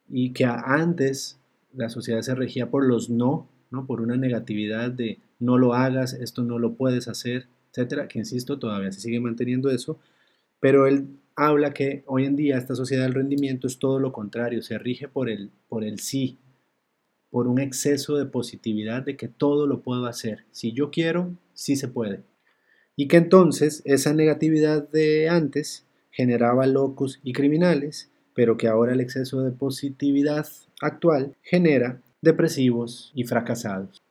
y 0.09 0.33
que 0.33 0.47
antes 0.47 1.39
la 1.75 1.91
sociedad 1.91 2.23
se 2.23 2.35
regía 2.35 2.71
por 2.71 2.87
los 2.87 3.11
no, 3.11 3.49
¿no? 3.71 3.87
por 3.87 4.01
una 4.01 4.17
negatividad 4.17 4.91
de 4.91 5.19
no 5.39 5.59
lo 5.59 5.75
hagas, 5.75 6.15
esto 6.15 6.43
no 6.43 6.59
lo 6.59 6.73
puedes 6.73 7.07
hacer, 7.07 7.49
etcétera, 7.71 8.09
que 8.09 8.19
insisto, 8.19 8.59
todavía 8.59 8.93
se 8.93 9.01
sigue 9.01 9.21
manteniendo 9.21 9.71
eso, 9.71 9.99
pero 10.59 10.87
él 10.87 11.09
habla 11.35 11.75
que 11.75 12.03
hoy 12.07 12.25
en 12.25 12.35
día 12.35 12.57
esta 12.57 12.75
sociedad 12.75 13.03
del 13.03 13.13
rendimiento 13.13 13.67
es 13.67 13.79
todo 13.79 13.99
lo 13.99 14.11
contrario, 14.11 14.63
se 14.63 14.79
rige 14.79 15.07
por 15.07 15.29
el, 15.29 15.51
por 15.69 15.85
el 15.85 15.99
sí, 15.99 16.39
por 17.29 17.47
un 17.47 17.61
exceso 17.61 18.17
de 18.17 18.25
positividad 18.25 19.03
de 19.03 19.19
que 19.19 19.29
todo 19.29 19.67
lo 19.67 19.83
puedo 19.83 20.07
hacer. 20.07 20.45
Si 20.51 20.73
yo 20.73 20.91
quiero, 20.91 21.35
sí 21.53 21.77
se 21.77 21.89
puede 21.89 22.23
y 22.97 23.09
que 23.09 23.19
entonces 23.19 23.83
esa 23.85 24.15
negatividad 24.15 24.89
de 24.89 25.29
antes 25.29 25.85
generaba 26.11 26.67
locos 26.67 27.21
y 27.23 27.35
criminales, 27.35 28.11
pero 28.35 28.57
que 28.57 28.69
ahora 28.69 28.95
el 28.95 29.01
exceso 29.01 29.43
de 29.43 29.53
positividad 29.53 30.47
actual 30.81 31.37
genera 31.43 32.01
depresivos 32.23 33.13
y 33.15 33.25
fracasados. 33.25 34.03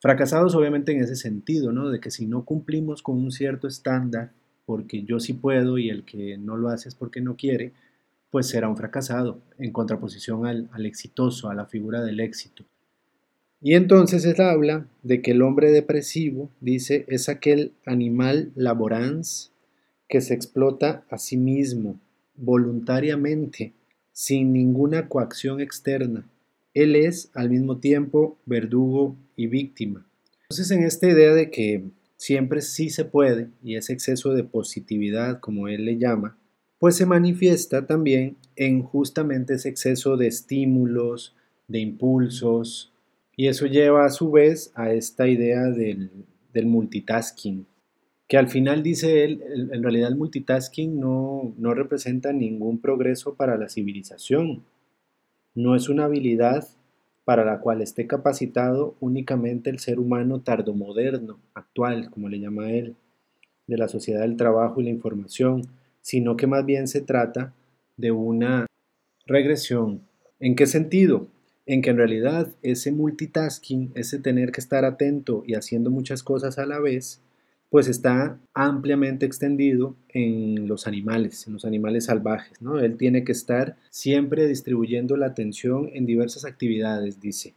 Fracasados 0.00 0.54
obviamente 0.54 0.92
en 0.92 1.02
ese 1.02 1.16
sentido, 1.16 1.72
¿no? 1.72 1.90
De 1.90 2.00
que 2.00 2.10
si 2.10 2.26
no 2.26 2.44
cumplimos 2.44 3.02
con 3.02 3.18
un 3.18 3.30
cierto 3.30 3.66
estándar, 3.66 4.32
porque 4.64 5.02
yo 5.02 5.20
sí 5.20 5.32
puedo 5.32 5.78
y 5.78 5.90
el 5.90 6.04
que 6.04 6.38
no 6.38 6.56
lo 6.56 6.68
hace 6.68 6.88
es 6.88 6.94
porque 6.94 7.20
no 7.20 7.36
quiere, 7.36 7.72
pues 8.30 8.46
será 8.46 8.68
un 8.68 8.76
fracasado, 8.76 9.42
en 9.58 9.72
contraposición 9.72 10.46
al, 10.46 10.68
al 10.72 10.86
exitoso, 10.86 11.50
a 11.50 11.54
la 11.54 11.66
figura 11.66 12.02
del 12.02 12.20
éxito. 12.20 12.64
Y 13.64 13.74
entonces 13.74 14.24
él 14.24 14.40
habla 14.40 14.88
de 15.04 15.22
que 15.22 15.30
el 15.30 15.42
hombre 15.42 15.70
depresivo, 15.70 16.50
dice, 16.60 17.04
es 17.06 17.28
aquel 17.28 17.72
animal 17.86 18.50
laborans 18.56 19.52
que 20.08 20.20
se 20.20 20.34
explota 20.34 21.04
a 21.08 21.16
sí 21.16 21.36
mismo, 21.36 22.00
voluntariamente, 22.34 23.72
sin 24.12 24.52
ninguna 24.52 25.08
coacción 25.08 25.60
externa. 25.60 26.28
Él 26.74 26.96
es 26.96 27.30
al 27.34 27.50
mismo 27.50 27.78
tiempo 27.78 28.36
verdugo 28.46 29.16
y 29.36 29.46
víctima. 29.46 30.04
Entonces 30.42 30.70
en 30.72 30.82
esta 30.82 31.08
idea 31.08 31.32
de 31.32 31.50
que 31.50 31.84
siempre 32.16 32.62
sí 32.62 32.90
se 32.90 33.04
puede, 33.04 33.48
y 33.62 33.76
ese 33.76 33.92
exceso 33.92 34.34
de 34.34 34.42
positividad, 34.42 35.38
como 35.38 35.68
él 35.68 35.84
le 35.84 35.98
llama, 35.98 36.36
pues 36.80 36.96
se 36.96 37.06
manifiesta 37.06 37.86
también 37.86 38.36
en 38.56 38.82
justamente 38.82 39.54
ese 39.54 39.68
exceso 39.68 40.16
de 40.16 40.26
estímulos, 40.26 41.36
de 41.68 41.78
impulsos, 41.78 42.91
y 43.42 43.48
eso 43.48 43.66
lleva 43.66 44.04
a 44.04 44.10
su 44.10 44.30
vez 44.30 44.70
a 44.76 44.92
esta 44.92 45.26
idea 45.26 45.62
del, 45.62 46.12
multitasking, 46.54 47.66
que 48.28 48.38
al 48.38 48.46
final 48.46 48.84
dice 48.84 49.24
él, 49.24 49.42
en 49.72 49.82
realidad 49.82 50.10
el 50.10 50.16
multitasking 50.16 51.00
no, 51.00 51.52
no 51.58 51.74
representa 51.74 52.32
ningún 52.32 52.80
progreso 52.80 53.34
para 53.34 53.58
la 53.58 53.68
civilización, 53.68 54.62
no 55.56 55.74
es 55.74 55.88
una 55.88 56.04
habilidad 56.04 56.68
para 57.24 57.44
la 57.44 57.58
cual 57.58 57.82
esté 57.82 58.06
capacitado 58.06 58.94
únicamente 59.00 59.70
el 59.70 59.80
ser 59.80 59.98
humano 59.98 60.42
tardomoderno, 60.42 61.40
actual, 61.52 62.10
como 62.10 62.28
le 62.28 62.38
llama 62.38 62.70
él, 62.70 62.94
de 63.66 63.76
la 63.76 63.88
sociedad 63.88 64.20
del 64.20 64.36
trabajo 64.36 64.80
y 64.80 64.84
la 64.84 64.90
información, 64.90 65.62
sino 66.00 66.36
que 66.36 66.46
más 66.46 66.64
bien 66.64 66.86
se 66.86 67.00
trata 67.00 67.52
de 67.96 68.12
una 68.12 68.66
regresión. 69.26 70.02
¿En 70.38 70.54
qué 70.54 70.68
sentido? 70.68 71.26
En 71.66 71.82
que 71.82 71.90
en 71.90 71.96
realidad 71.96 72.48
ese 72.62 72.92
multitasking, 72.92 73.92
ese 73.94 74.18
tener 74.18 74.52
que 74.52 74.60
estar 74.60 74.84
atento 74.84 75.44
y 75.46 75.54
haciendo 75.54 75.90
muchas 75.90 76.22
cosas 76.22 76.58
a 76.58 76.66
la 76.66 76.80
vez, 76.80 77.20
pues 77.70 77.88
está 77.88 78.38
ampliamente 78.52 79.24
extendido 79.24 79.96
en 80.08 80.68
los 80.68 80.86
animales, 80.86 81.46
en 81.46 81.54
los 81.54 81.64
animales 81.64 82.04
salvajes, 82.04 82.60
¿no? 82.60 82.78
Él 82.78 82.96
tiene 82.98 83.24
que 83.24 83.32
estar 83.32 83.76
siempre 83.88 84.46
distribuyendo 84.46 85.16
la 85.16 85.26
atención 85.26 85.88
en 85.94 86.04
diversas 86.04 86.44
actividades, 86.44 87.20
dice. 87.20 87.54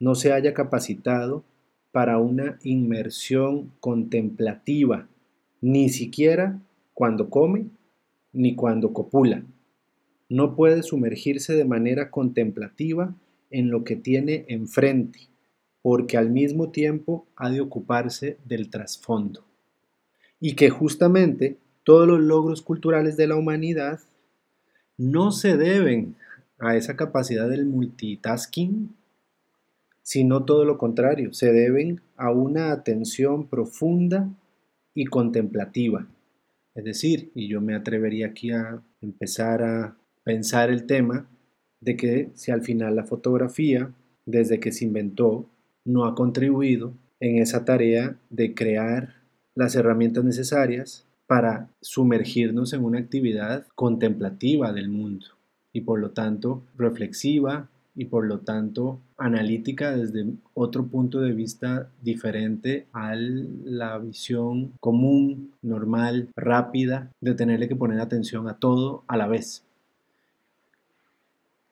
No 0.00 0.14
se 0.14 0.32
haya 0.32 0.54
capacitado 0.54 1.44
para 1.92 2.18
una 2.18 2.58
inmersión 2.62 3.70
contemplativa, 3.80 5.08
ni 5.60 5.90
siquiera 5.90 6.58
cuando 6.94 7.28
come 7.28 7.66
ni 8.32 8.54
cuando 8.54 8.92
copula. 8.92 9.44
No 10.28 10.56
puede 10.56 10.82
sumergirse 10.82 11.54
de 11.54 11.64
manera 11.64 12.10
contemplativa 12.10 13.14
en 13.54 13.70
lo 13.70 13.84
que 13.84 13.94
tiene 13.94 14.44
enfrente, 14.48 15.28
porque 15.80 16.16
al 16.16 16.28
mismo 16.28 16.70
tiempo 16.70 17.26
ha 17.36 17.50
de 17.50 17.60
ocuparse 17.60 18.36
del 18.44 18.68
trasfondo. 18.68 19.44
Y 20.40 20.56
que 20.56 20.70
justamente 20.70 21.56
todos 21.84 22.08
los 22.08 22.20
logros 22.20 22.62
culturales 22.62 23.16
de 23.16 23.28
la 23.28 23.36
humanidad 23.36 24.00
no 24.98 25.30
se 25.30 25.56
deben 25.56 26.16
a 26.58 26.76
esa 26.76 26.96
capacidad 26.96 27.48
del 27.48 27.64
multitasking, 27.66 28.94
sino 30.02 30.44
todo 30.44 30.64
lo 30.64 30.76
contrario, 30.76 31.32
se 31.32 31.52
deben 31.52 32.00
a 32.16 32.32
una 32.32 32.72
atención 32.72 33.46
profunda 33.46 34.28
y 34.94 35.06
contemplativa. 35.06 36.06
Es 36.74 36.84
decir, 36.84 37.30
y 37.36 37.48
yo 37.48 37.60
me 37.60 37.76
atrevería 37.76 38.26
aquí 38.26 38.50
a 38.50 38.82
empezar 39.00 39.62
a 39.62 39.96
pensar 40.24 40.70
el 40.70 40.86
tema, 40.86 41.28
de 41.84 41.96
que 41.96 42.30
si 42.34 42.50
al 42.50 42.62
final 42.62 42.96
la 42.96 43.04
fotografía, 43.04 43.90
desde 44.26 44.58
que 44.58 44.72
se 44.72 44.84
inventó, 44.84 45.46
no 45.84 46.06
ha 46.06 46.14
contribuido 46.14 46.94
en 47.20 47.38
esa 47.38 47.64
tarea 47.64 48.16
de 48.30 48.54
crear 48.54 49.14
las 49.54 49.74
herramientas 49.76 50.24
necesarias 50.24 51.04
para 51.26 51.68
sumergirnos 51.80 52.72
en 52.72 52.84
una 52.84 52.98
actividad 52.98 53.66
contemplativa 53.74 54.72
del 54.72 54.88
mundo 54.88 55.26
y 55.72 55.82
por 55.82 56.00
lo 56.00 56.10
tanto 56.10 56.62
reflexiva 56.76 57.68
y 57.96 58.06
por 58.06 58.26
lo 58.26 58.40
tanto 58.40 58.98
analítica 59.16 59.96
desde 59.96 60.26
otro 60.54 60.86
punto 60.86 61.20
de 61.20 61.32
vista 61.32 61.88
diferente 62.02 62.86
a 62.92 63.14
la 63.14 63.98
visión 63.98 64.72
común, 64.80 65.52
normal, 65.62 66.28
rápida 66.34 67.10
de 67.20 67.34
tenerle 67.34 67.68
que 67.68 67.76
poner 67.76 68.00
atención 68.00 68.48
a 68.48 68.54
todo 68.54 69.04
a 69.06 69.16
la 69.16 69.28
vez. 69.28 69.63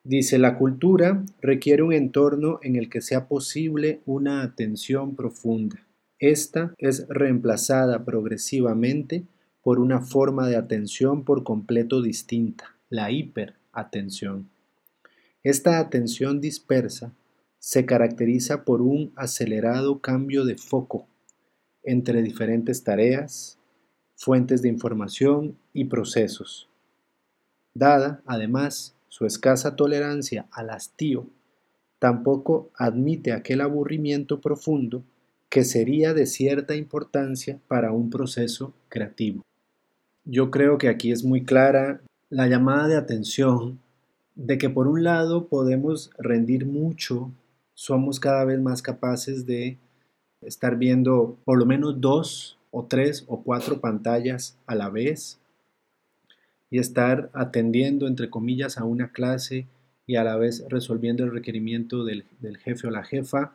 Dice, 0.05 0.37
la 0.37 0.57
cultura 0.57 1.23
requiere 1.41 1.81
un 1.81 1.93
entorno 1.93 2.59
en 2.61 2.75
el 2.75 2.89
que 2.89 2.99
sea 2.99 3.27
posible 3.27 4.01
una 4.05 4.43
atención 4.43 5.15
profunda. 5.15 5.87
Esta 6.19 6.73
es 6.77 7.07
reemplazada 7.07 8.03
progresivamente 8.03 9.23
por 9.61 9.79
una 9.79 10.01
forma 10.01 10.47
de 10.47 10.57
atención 10.57 11.23
por 11.23 11.43
completo 11.43 12.01
distinta, 12.01 12.75
la 12.89 13.11
hiperatención. 13.11 14.49
Esta 15.41 15.79
atención 15.79 16.41
dispersa 16.41 17.13
se 17.59 17.85
caracteriza 17.85 18.65
por 18.65 18.81
un 18.81 19.13
acelerado 19.15 20.01
cambio 20.01 20.43
de 20.43 20.57
foco 20.57 21.07
entre 21.81 22.21
diferentes 22.21 22.83
tareas, 22.83 23.57
fuentes 24.15 24.61
de 24.61 24.69
información 24.69 25.57
y 25.71 25.85
procesos. 25.85 26.69
Dada, 27.73 28.21
además, 28.25 28.92
su 29.13 29.27
escasa 29.27 29.75
tolerancia 29.75 30.47
al 30.51 30.71
hastío, 30.71 31.27
tampoco 31.99 32.71
admite 32.75 33.31
aquel 33.31 33.61
aburrimiento 33.61 34.41
profundo 34.41 35.03
que 35.49 35.63
sería 35.63 36.15
de 36.15 36.25
cierta 36.25 36.73
importancia 36.73 37.59
para 37.67 37.91
un 37.91 38.09
proceso 38.09 38.73
creativo. 38.89 39.43
Yo 40.25 40.49
creo 40.49 40.79
que 40.79 40.89
aquí 40.89 41.11
es 41.11 41.23
muy 41.23 41.43
clara 41.43 42.01
la 42.31 42.47
llamada 42.47 42.87
de 42.87 42.97
atención 42.97 43.77
de 44.33 44.57
que 44.57 44.71
por 44.71 44.87
un 44.87 45.03
lado 45.03 45.45
podemos 45.45 46.09
rendir 46.17 46.65
mucho, 46.65 47.29
somos 47.75 48.19
cada 48.19 48.45
vez 48.45 48.59
más 48.59 48.81
capaces 48.81 49.45
de 49.45 49.77
estar 50.41 50.75
viendo 50.75 51.37
por 51.45 51.59
lo 51.59 51.67
menos 51.67 52.01
dos 52.01 52.57
o 52.71 52.85
tres 52.85 53.25
o 53.27 53.43
cuatro 53.43 53.79
pantallas 53.79 54.57
a 54.65 54.73
la 54.73 54.89
vez 54.89 55.37
y 56.73 56.79
estar 56.79 57.29
atendiendo, 57.33 58.07
entre 58.07 58.31
comillas, 58.31 58.79
a 58.79 58.83
una 58.83 59.11
clase 59.11 59.67
y 60.07 60.15
a 60.15 60.23
la 60.23 60.37
vez 60.37 60.65
resolviendo 60.69 61.23
el 61.23 61.31
requerimiento 61.31 62.03
del, 62.03 62.25
jefe 62.63 62.87
o 62.87 62.89
la 62.89 63.03
jefa 63.03 63.53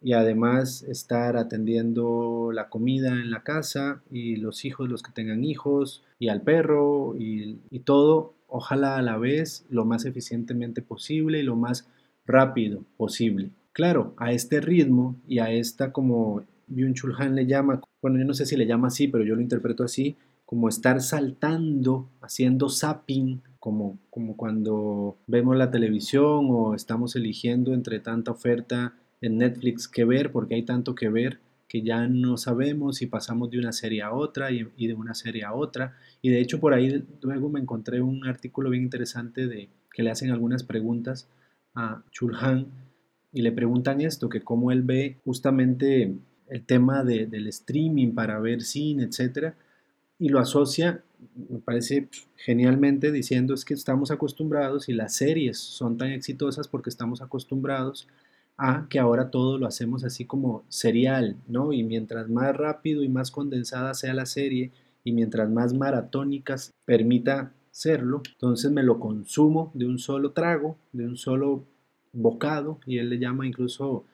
y 0.00 0.12
además 0.12 0.84
estar 0.84 1.36
atendiendo 1.36 2.52
la 2.54 2.68
comida 2.68 3.08
en 3.08 3.32
la 3.32 3.42
casa 3.42 4.04
y 4.08 4.36
los 4.36 4.64
hijos, 4.64 4.88
los 4.88 5.02
que 5.02 5.10
tengan 5.10 5.42
hijos 5.42 6.04
y 6.20 6.28
al 6.28 6.42
perro 6.42 7.16
y, 7.18 7.58
y 7.72 7.80
todo, 7.80 8.36
ojalá 8.46 8.98
a 8.98 9.02
la 9.02 9.18
vez 9.18 9.66
lo 9.68 9.84
más 9.84 10.04
eficientemente 10.04 10.80
posible 10.80 11.40
y 11.40 11.42
lo 11.42 11.56
más 11.56 11.88
rápido 12.24 12.84
posible. 12.96 13.50
Claro, 13.72 14.14
a 14.16 14.30
este 14.30 14.60
ritmo 14.60 15.16
y 15.26 15.40
a 15.40 15.50
esta 15.50 15.90
como 15.90 16.44
Byung-Chul 16.68 17.16
Han 17.18 17.34
le 17.34 17.46
llama, 17.46 17.80
bueno, 18.00 18.16
yo 18.16 18.24
no 18.24 18.34
sé 18.34 18.46
si 18.46 18.56
le 18.56 18.66
llama 18.66 18.86
así, 18.86 19.08
pero 19.08 19.24
yo 19.24 19.34
lo 19.34 19.42
interpreto 19.42 19.82
así, 19.82 20.16
como 20.44 20.68
estar 20.68 21.00
saltando, 21.00 22.10
haciendo 22.20 22.68
zapping, 22.68 23.42
como, 23.58 23.98
como 24.10 24.36
cuando 24.36 25.16
vemos 25.26 25.56
la 25.56 25.70
televisión 25.70 26.48
o 26.50 26.74
estamos 26.74 27.16
eligiendo 27.16 27.72
entre 27.72 27.98
tanta 27.98 28.30
oferta 28.30 28.94
en 29.20 29.38
Netflix 29.38 29.88
que 29.88 30.04
ver, 30.04 30.32
porque 30.32 30.54
hay 30.54 30.62
tanto 30.64 30.94
que 30.94 31.08
ver 31.08 31.40
que 31.66 31.82
ya 31.82 32.06
no 32.06 32.36
sabemos 32.36 32.98
si 32.98 33.06
pasamos 33.06 33.50
de 33.50 33.58
una 33.58 33.72
serie 33.72 34.02
a 34.02 34.12
otra 34.12 34.52
y, 34.52 34.62
de 34.62 34.94
una 34.94 35.14
serie 35.14 35.44
a 35.44 35.54
otra. 35.54 35.96
Y 36.22 36.28
de 36.28 36.40
hecho 36.40 36.60
por 36.60 36.74
ahí 36.74 37.04
luego 37.22 37.48
me 37.48 37.58
encontré 37.58 38.00
un 38.00 38.26
artículo 38.26 38.70
bien 38.70 38.84
interesante 38.84 39.46
de 39.46 39.70
que 39.92 40.02
le 40.02 40.10
hacen 40.10 40.30
algunas 40.30 40.62
preguntas 40.62 41.28
a 41.74 42.02
Chulhan 42.10 42.66
y 43.32 43.42
le 43.42 43.50
preguntan 43.50 44.00
esto, 44.00 44.28
que 44.28 44.42
cómo 44.42 44.70
él 44.70 44.82
ve 44.82 45.16
justamente 45.24 46.14
el 46.48 46.62
tema 46.64 47.02
de, 47.02 47.26
del 47.26 47.48
streaming 47.48 48.12
para 48.12 48.38
ver 48.38 48.62
cine, 48.62 49.04
etcétera, 49.04 49.56
y 50.18 50.28
lo 50.28 50.38
asocia, 50.40 51.02
me 51.50 51.58
parece 51.58 52.08
genialmente, 52.36 53.12
diciendo 53.12 53.54
es 53.54 53.64
que 53.64 53.74
estamos 53.74 54.10
acostumbrados 54.10 54.88
y 54.88 54.92
las 54.92 55.16
series 55.16 55.58
son 55.58 55.96
tan 55.96 56.10
exitosas 56.10 56.68
porque 56.68 56.90
estamos 56.90 57.22
acostumbrados 57.22 58.08
a 58.56 58.86
que 58.88 58.98
ahora 58.98 59.30
todo 59.30 59.58
lo 59.58 59.66
hacemos 59.66 60.04
así 60.04 60.24
como 60.24 60.64
serial, 60.68 61.36
¿no? 61.48 61.72
Y 61.72 61.82
mientras 61.82 62.28
más 62.28 62.56
rápido 62.56 63.02
y 63.02 63.08
más 63.08 63.30
condensada 63.30 63.94
sea 63.94 64.14
la 64.14 64.26
serie 64.26 64.70
y 65.02 65.12
mientras 65.12 65.50
más 65.50 65.74
maratónicas 65.74 66.72
permita 66.84 67.52
serlo, 67.70 68.22
entonces 68.32 68.70
me 68.70 68.84
lo 68.84 69.00
consumo 69.00 69.72
de 69.74 69.86
un 69.86 69.98
solo 69.98 70.30
trago, 70.30 70.78
de 70.92 71.06
un 71.06 71.16
solo 71.16 71.64
bocado, 72.12 72.78
y 72.86 72.98
él 72.98 73.10
le 73.10 73.18
llama 73.18 73.46
incluso 73.46 74.04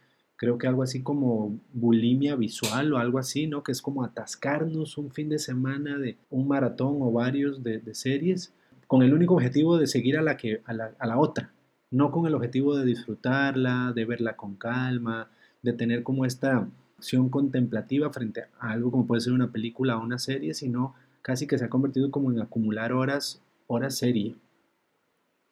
creo 0.40 0.56
que 0.56 0.66
algo 0.66 0.82
así 0.82 1.02
como 1.02 1.60
bulimia 1.74 2.34
visual 2.34 2.94
o 2.94 2.96
algo 2.96 3.18
así, 3.18 3.46
¿no? 3.46 3.62
Que 3.62 3.72
es 3.72 3.82
como 3.82 4.02
atascarnos 4.02 4.96
un 4.96 5.10
fin 5.10 5.28
de 5.28 5.38
semana 5.38 5.98
de 5.98 6.16
un 6.30 6.48
maratón 6.48 6.96
o 7.02 7.12
varios 7.12 7.62
de, 7.62 7.82
series 7.94 8.50
con 8.86 9.02
el 9.02 9.12
único 9.12 9.34
objetivo 9.34 9.76
de 9.76 9.86
seguir 9.86 10.16
a 10.16 10.22
la, 10.22 10.38
que, 10.38 10.62
a 10.64 10.72
la, 10.72 10.92
a 10.98 11.06
la 11.06 11.18
otra, 11.18 11.52
no 11.90 12.10
con 12.10 12.26
el 12.26 12.34
objetivo 12.34 12.74
de 12.74 12.86
disfrutarla, 12.86 13.92
de 13.94 14.06
verla 14.06 14.34
con 14.34 14.54
calma, 14.54 15.28
de 15.60 15.74
tener 15.74 16.02
como 16.02 16.24
esta 16.24 16.66
acción 16.96 17.28
contemplativa 17.28 18.10
frente 18.10 18.44
a 18.60 18.70
algo 18.70 18.90
como 18.90 19.06
puede 19.06 19.20
ser 19.20 19.34
una 19.34 19.52
película 19.52 19.98
o 19.98 20.02
una 20.02 20.18
serie, 20.18 20.54
sino 20.54 20.94
casi 21.20 21.46
que 21.46 21.58
se 21.58 21.66
ha 21.66 21.68
convertido 21.68 22.10
como 22.10 22.32
en 22.32 22.40
acumular 22.40 22.94
horas, 22.94 23.42
horas 23.66 23.98
serie. 23.98 24.36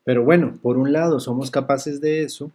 Pero 0.04 0.24
bueno, 0.24 0.54
por 0.62 0.78
un 0.78 0.94
lado 0.94 1.20
somos 1.20 1.50
capaces 1.50 2.00
de 2.00 2.22
eso 2.22 2.50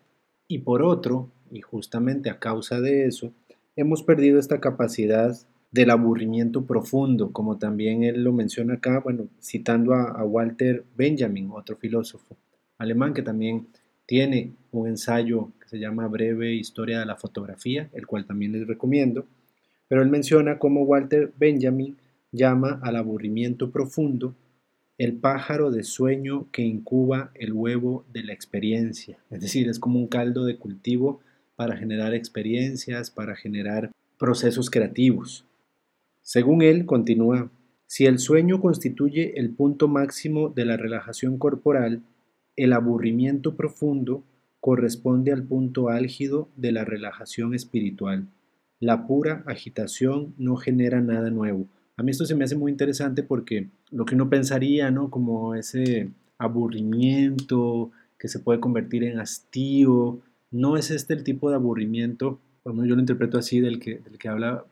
y 0.48 0.58
por 0.58 0.82
otro 0.82 1.30
y 1.54 1.62
justamente 1.62 2.30
a 2.30 2.40
causa 2.40 2.82
de 2.82 3.06
eso, 3.06 3.32
hemos 3.76 4.02
perdido 4.02 4.40
esta 4.40 4.60
capacidad 4.60 5.38
del 5.72 5.92
aburrimiento 5.92 6.66
profundo, 6.66 7.32
como 7.32 7.58
también 7.58 8.04
él 8.04 8.24
lo 8.24 8.34
menciona 8.34 8.76
acá, 8.76 9.00
bueno, 9.00 9.28
citando 9.42 9.94
a, 9.94 10.24
Walter 10.24 10.84
Benjamin, 10.96 11.50
otro 11.52 11.76
filósofo 11.76 12.36
alemán 12.78 13.14
que 13.14 13.22
también 13.22 13.68
tiene 14.06 14.52
un 14.72 14.88
ensayo 14.88 15.52
que 15.62 15.70
se 15.70 15.80
llama 15.80 16.08
Breve 16.08 16.54
Historia 16.54 17.00
de 17.00 17.06
la 17.06 17.16
Fotografía, 17.16 17.90
el 17.94 18.08
cual 18.08 18.26
también 18.26 18.52
les 18.52 18.68
recomiendo, 18.68 19.26
pero 19.88 20.02
él 20.02 20.10
menciona 20.10 20.58
cómo 20.60 20.84
Walter 20.84 21.32
Benjamin 21.38 21.98
llama 22.32 22.80
al 22.82 22.96
aburrimiento 22.96 23.72
profundo 23.72 24.36
el 24.98 25.14
pájaro 25.14 25.72
de 25.72 25.84
sueño 25.84 26.48
que 26.52 26.64
incuba 26.64 27.32
el 27.36 27.54
huevo 27.54 28.06
de 28.12 28.24
la 28.24 28.34
experiencia, 28.34 29.18
es 29.30 29.42
decir, 29.42 29.70
es 29.70 29.80
como 29.80 30.00
un 30.00 30.08
caldo 30.08 30.46
de 30.46 30.58
cultivo 30.58 31.22
para 31.56 31.78
generar 31.78 32.14
experiencias, 32.14 33.12
para 33.12 33.36
generar 33.36 33.92
procesos 34.18 34.70
creativos. 34.70 35.46
Según 36.22 36.62
él, 36.62 36.86
continúa, 36.86 37.52
si 37.86 38.06
el 38.06 38.20
sueño 38.20 38.62
constituye 38.62 39.40
el 39.40 39.52
punto 39.52 39.88
máximo 39.88 40.50
de 40.50 40.66
la 40.66 40.78
relajación 40.78 41.38
corporal, 41.38 42.02
el 42.56 42.74
aburrimiento 42.74 43.56
profundo 43.56 44.24
corresponde 44.60 45.32
al 45.32 45.44
punto 45.44 45.90
álgido 45.90 46.50
de 46.56 46.72
la 46.72 46.86
relajación 46.86 47.54
espiritual. 47.54 48.28
La 48.80 49.08
pura 49.08 49.44
agitación 49.46 50.34
no 50.38 50.56
genera 50.56 51.02
nada 51.02 51.30
nuevo. 51.30 51.68
A 51.98 52.04
mí 52.04 52.12
esto 52.12 52.26
se 52.26 52.36
me 52.36 52.46
hace 52.46 52.56
muy 52.56 52.72
interesante 52.72 53.24
porque 53.24 53.70
lo 53.92 54.06
que 54.06 54.16
uno 54.16 54.30
pensaría, 54.30 54.90
¿no? 54.90 55.12
Como 55.12 55.54
ese 55.54 56.10
aburrimiento 56.38 57.92
que 58.18 58.28
se 58.28 58.40
puede 58.40 58.60
convertir 58.60 59.04
en 59.04 59.20
hastío, 59.20 60.20
no 60.54 60.78
es 60.78 60.92
este 60.92 61.14
el 61.14 61.24
tipo 61.24 61.50
de 61.50 61.56
aburrimiento, 61.56 62.40
menos 62.64 62.88
yo 62.88 62.96
lo 62.96 63.02
interpreto 63.02 63.38
así, 63.38 63.60
del 63.60 63.80
que, 63.80 63.98
del 63.98 64.18
que 64.18 64.30
habla 64.30 64.64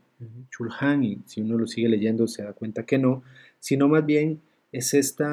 Chulhan, 0.51 1.03
y 1.03 1.19
si 1.25 1.41
uno 1.41 1.57
lo 1.57 1.67
sigue 1.67 1.89
leyendo 1.89 2.27
se 2.27 2.43
da 2.43 2.53
cuenta 2.53 2.85
que 2.85 2.99
no, 2.99 3.23
sino 3.59 3.87
más 3.87 4.05
bien 4.05 4.39
es 4.71 4.93
este 4.93 5.25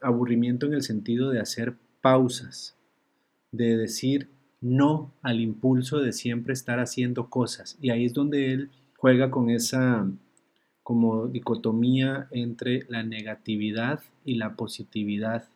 aburrimiento 0.00 0.66
en 0.66 0.74
el 0.74 0.82
sentido 0.82 1.30
de 1.30 1.40
hacer 1.40 1.74
pausas, 2.00 2.76
de 3.50 3.76
decir 3.76 4.28
no 4.60 5.12
al 5.22 5.40
impulso 5.40 5.98
de 5.98 6.12
siempre 6.12 6.52
estar 6.52 6.78
haciendo 6.78 7.28
cosas. 7.28 7.76
Y 7.80 7.90
ahí 7.90 8.04
es 8.04 8.14
donde 8.14 8.52
él 8.52 8.70
juega 8.96 9.30
con 9.30 9.50
esa 9.50 10.08
como 10.82 11.26
dicotomía 11.26 12.28
entre 12.30 12.84
la 12.88 13.02
negatividad 13.02 14.00
y 14.24 14.34
la 14.34 14.54
positividad. 14.54 15.48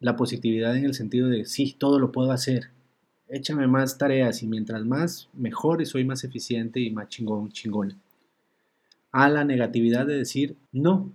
La 0.00 0.16
positividad 0.16 0.76
en 0.76 0.84
el 0.84 0.94
sentido 0.94 1.28
de 1.28 1.44
sí, 1.44 1.76
todo 1.78 1.98
lo 1.98 2.12
puedo 2.12 2.32
hacer, 2.32 2.70
échame 3.28 3.66
más 3.66 3.98
tareas 3.98 4.42
y 4.42 4.46
mientras 4.46 4.84
más, 4.84 5.28
mejor 5.32 5.82
y 5.82 5.86
soy 5.86 6.04
más 6.04 6.24
eficiente 6.24 6.80
y 6.80 6.90
más 6.90 7.08
chingón, 7.08 7.50
chingón. 7.50 8.00
A 9.10 9.28
la 9.28 9.44
negatividad 9.44 10.06
de 10.06 10.16
decir 10.16 10.56
no, 10.72 11.12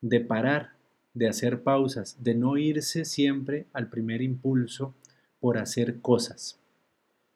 de 0.00 0.20
parar, 0.20 0.72
de 1.14 1.28
hacer 1.28 1.62
pausas, 1.62 2.16
de 2.20 2.34
no 2.34 2.56
irse 2.56 3.04
siempre 3.04 3.66
al 3.72 3.88
primer 3.88 4.22
impulso 4.22 4.94
por 5.40 5.58
hacer 5.58 6.00
cosas. 6.00 6.58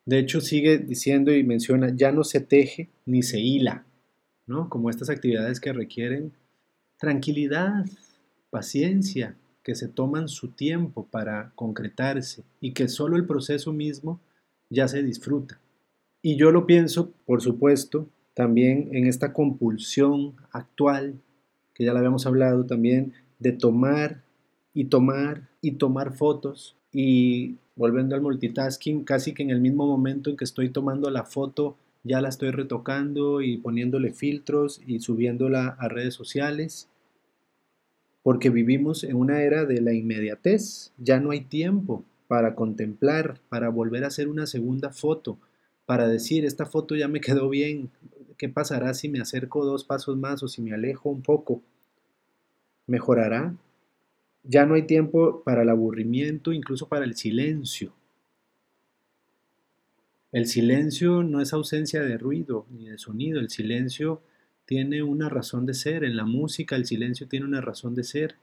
De 0.04 0.18
hecho, 0.18 0.40
sigue 0.40 0.78
diciendo 0.78 1.32
y 1.32 1.44
menciona, 1.44 1.94
ya 1.94 2.10
no 2.10 2.24
se 2.24 2.40
teje 2.40 2.90
ni 3.06 3.22
se 3.22 3.40
hila, 3.40 3.84
¿no? 4.46 4.68
Como 4.68 4.90
estas 4.90 5.10
actividades 5.10 5.60
que 5.60 5.72
requieren 5.72 6.32
tranquilidad, 6.98 7.84
paciencia, 8.50 9.36
que 9.62 9.74
se 9.74 9.88
toman 9.88 10.28
su 10.28 10.48
tiempo 10.48 11.06
para 11.10 11.52
concretarse 11.54 12.44
y 12.60 12.72
que 12.72 12.88
solo 12.88 13.16
el 13.16 13.26
proceso 13.26 13.72
mismo 13.72 14.20
ya 14.70 14.88
se 14.88 15.02
disfruta. 15.02 15.60
Y 16.22 16.36
yo 16.36 16.50
lo 16.50 16.66
pienso, 16.66 17.12
por 17.26 17.42
supuesto, 17.42 18.08
también 18.34 18.88
en 18.92 19.06
esta 19.06 19.32
compulsión 19.32 20.34
actual, 20.52 21.14
que 21.74 21.84
ya 21.84 21.92
la 21.92 21.98
habíamos 21.98 22.26
hablado 22.26 22.64
también, 22.64 23.12
de 23.38 23.52
tomar 23.52 24.22
y 24.72 24.84
tomar 24.84 25.48
y 25.60 25.72
tomar 25.72 26.14
fotos 26.14 26.76
y 26.92 27.56
volviendo 27.74 28.14
al 28.14 28.20
multitasking, 28.20 29.04
casi 29.04 29.34
que 29.34 29.42
en 29.42 29.50
el 29.50 29.60
mismo 29.60 29.86
momento 29.86 30.30
en 30.30 30.36
que 30.36 30.44
estoy 30.44 30.70
tomando 30.70 31.10
la 31.10 31.24
foto, 31.24 31.76
ya 32.04 32.20
la 32.20 32.28
estoy 32.28 32.50
retocando 32.50 33.40
y 33.42 33.58
poniéndole 33.58 34.12
filtros 34.12 34.80
y 34.86 35.00
subiéndola 35.00 35.76
a 35.78 35.88
redes 35.88 36.14
sociales. 36.14 36.88
Porque 38.22 38.50
vivimos 38.50 39.04
en 39.04 39.16
una 39.16 39.42
era 39.42 39.64
de 39.64 39.80
la 39.80 39.92
inmediatez, 39.92 40.92
ya 40.98 41.18
no 41.20 41.30
hay 41.30 41.40
tiempo 41.40 42.04
para 42.28 42.54
contemplar, 42.54 43.40
para 43.48 43.68
volver 43.68 44.04
a 44.04 44.08
hacer 44.08 44.28
una 44.28 44.46
segunda 44.46 44.90
foto, 44.90 45.38
para 45.86 46.08
decir, 46.08 46.44
esta 46.44 46.66
foto 46.66 46.94
ya 46.94 47.08
me 47.08 47.20
quedó 47.20 47.48
bien, 47.48 47.90
¿qué 48.38 48.48
pasará 48.48 48.94
si 48.94 49.08
me 49.08 49.20
acerco 49.20 49.64
dos 49.64 49.84
pasos 49.84 50.16
más 50.16 50.42
o 50.42 50.48
si 50.48 50.62
me 50.62 50.72
alejo 50.72 51.10
un 51.10 51.22
poco? 51.22 51.62
¿Mejorará? 52.86 53.54
Ya 54.44 54.66
no 54.66 54.74
hay 54.74 54.82
tiempo 54.82 55.42
para 55.44 55.62
el 55.62 55.68
aburrimiento, 55.68 56.52
incluso 56.52 56.88
para 56.88 57.04
el 57.04 57.14
silencio. 57.14 57.92
El 60.32 60.46
silencio 60.46 61.22
no 61.22 61.40
es 61.40 61.52
ausencia 61.52 62.00
de 62.00 62.16
ruido 62.16 62.64
ni 62.70 62.88
de 62.88 62.98
sonido, 62.98 63.38
el 63.38 63.50
silencio 63.50 64.22
tiene 64.72 65.02
una 65.02 65.28
razón 65.28 65.66
de 65.66 65.74
ser. 65.74 66.02
En 66.02 66.16
la 66.16 66.24
música 66.24 66.76
el 66.76 66.86
silencio 66.86 67.28
tiene 67.28 67.44
una 67.44 67.60
razón 67.60 67.94
de 67.94 68.04
ser. 68.04 68.36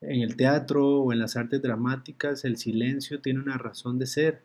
En 0.00 0.20
el 0.22 0.34
teatro 0.34 1.02
o 1.02 1.12
en 1.12 1.20
las 1.20 1.36
artes 1.36 1.62
dramáticas 1.62 2.44
el 2.44 2.56
silencio 2.56 3.20
tiene 3.20 3.38
una 3.38 3.56
razón 3.56 4.00
de 4.00 4.06
ser. 4.06 4.42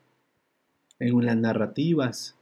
En 1.00 1.26
las 1.26 1.36
narrativas. 1.36 2.36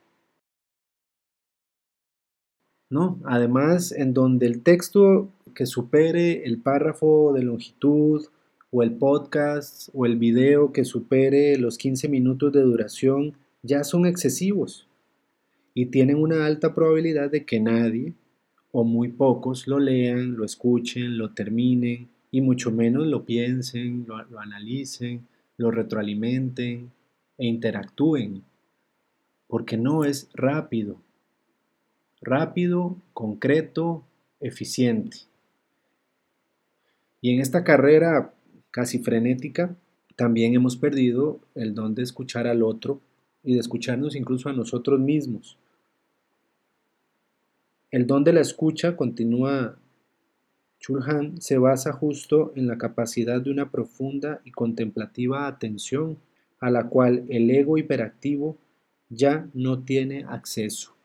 ¿No? 2.89 3.21
Además, 3.23 3.93
en 3.93 4.13
donde 4.13 4.47
el 4.47 4.63
texto 4.63 5.29
que 5.55 5.65
supere 5.65 6.43
el 6.43 6.57
párrafo 6.57 7.31
de 7.33 7.43
longitud 7.43 8.25
o 8.69 8.83
el 8.83 8.91
podcast 8.97 9.87
o 9.93 10.05
el 10.05 10.17
video 10.17 10.73
que 10.73 10.83
supere 10.83 11.57
los 11.57 11.77
15 11.77 12.09
minutos 12.09 12.51
de 12.51 12.63
duración 12.63 13.37
ya 13.61 13.85
son 13.85 14.05
excesivos 14.05 14.89
y 15.73 15.87
tienen 15.87 16.17
una 16.17 16.45
alta 16.45 16.73
probabilidad 16.75 17.31
de 17.31 17.45
que 17.45 17.59
nadie 17.59 18.13
o 18.71 18.83
muy 18.83 19.09
pocos 19.09 19.67
lo 19.67 19.79
lean, 19.79 20.35
lo 20.35 20.45
escuchen, 20.45 21.17
lo 21.17 21.31
terminen 21.31 22.07
y 22.31 22.41
mucho 22.41 22.71
menos 22.71 23.05
lo 23.07 23.25
piensen, 23.25 24.05
lo, 24.07 24.39
analicen, 24.39 25.27
lo 25.57 25.71
retroalimenten 25.71 26.91
e 27.37 27.45
interactúen, 27.45 28.43
porque 29.47 29.77
no 29.77 30.03
es 30.03 30.29
rápido, 30.33 30.97
rápido, 32.21 32.97
concreto, 33.13 34.03
eficiente. 34.39 35.17
Y 37.21 37.33
en 37.33 37.39
esta 37.39 37.63
carrera 37.63 38.33
casi 38.73 38.97
frenética, 38.97 39.75
también 40.15 40.55
hemos 40.55 40.75
perdido 40.75 41.39
el 41.53 41.75
don 41.75 41.93
de 41.93 42.01
escuchar 42.01 42.47
al 42.47 42.63
otro 42.63 43.01
y 43.43 43.53
de 43.53 43.59
escucharnos 43.59 44.15
incluso 44.15 44.49
a 44.49 44.53
nosotros 44.53 44.99
mismos. 44.99 45.57
El 47.93 48.07
don 48.07 48.23
de 48.23 48.33
la 48.33 48.41
escucha, 48.41 48.97
continúa 48.97 49.77
Chulhan, 50.79 51.39
se 51.39 51.59
basa 51.59 51.93
justo 51.93 52.51
en 52.55 52.65
la 52.65 52.79
capacidad 52.79 53.39
de 53.39 53.51
una 53.51 53.69
profunda 53.69 54.41
y 54.43 54.49
contemplativa 54.49 55.45
atención 55.45 56.17
a 56.59 56.71
la 56.71 56.89
cual 56.89 57.23
el 57.29 57.51
ego 57.51 57.77
hiperactivo 57.77 58.57
ya 59.09 59.47
no 59.53 59.83
tiene 59.83 60.25
acceso. 60.27 60.95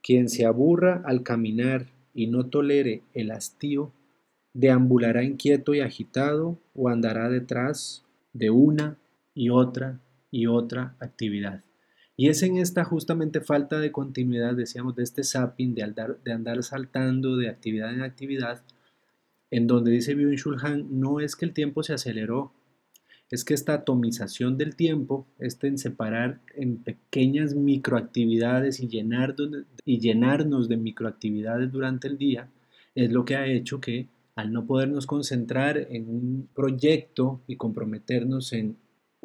Quien 0.00 0.28
se 0.28 0.46
aburra 0.46 1.02
al 1.04 1.24
caminar 1.24 1.88
y 2.14 2.28
no 2.28 2.46
tolere 2.46 3.02
el 3.12 3.32
hastío 3.32 3.90
deambulará 4.54 5.24
inquieto 5.24 5.74
y 5.74 5.80
agitado 5.80 6.60
o 6.76 6.88
andará 6.88 7.28
detrás 7.28 8.04
de 8.32 8.50
una 8.50 8.98
y 9.34 9.48
otra 9.48 9.98
y 10.30 10.46
otra 10.46 10.94
actividad. 11.00 11.65
Y 12.16 12.28
es 12.28 12.42
en 12.42 12.56
esta 12.56 12.84
justamente 12.84 13.40
falta 13.40 13.78
de 13.78 13.92
continuidad, 13.92 14.54
decíamos, 14.54 14.96
de 14.96 15.02
este 15.02 15.22
zapping, 15.22 15.74
de 15.74 15.82
andar, 15.82 16.18
de 16.24 16.32
andar 16.32 16.62
saltando 16.62 17.36
de 17.36 17.48
actividad 17.50 17.92
en 17.92 18.02
actividad, 18.02 18.62
en 19.50 19.66
donde 19.66 19.90
dice 19.90 20.16
Byung-Chul 20.16 20.58
Han, 20.62 20.98
no 20.98 21.20
es 21.20 21.36
que 21.36 21.44
el 21.44 21.52
tiempo 21.52 21.82
se 21.82 21.92
aceleró, 21.92 22.52
es 23.30 23.44
que 23.44 23.54
esta 23.54 23.74
atomización 23.74 24.56
del 24.56 24.76
tiempo, 24.76 25.26
este 25.38 25.66
en 25.66 25.78
separar 25.78 26.40
en 26.54 26.78
pequeñas 26.78 27.54
microactividades 27.54 28.80
y, 28.80 28.88
y 29.84 29.98
llenarnos 29.98 30.68
de 30.68 30.76
microactividades 30.76 31.70
durante 31.70 32.08
el 32.08 32.18
día, 32.18 32.48
es 32.94 33.12
lo 33.12 33.24
que 33.24 33.36
ha 33.36 33.46
hecho 33.46 33.80
que 33.80 34.08
al 34.36 34.52
no 34.52 34.66
podernos 34.66 35.06
concentrar 35.06 35.78
en 35.90 36.08
un 36.08 36.48
proyecto 36.54 37.40
y 37.46 37.56
comprometernos 37.56 38.52
en 38.52 38.76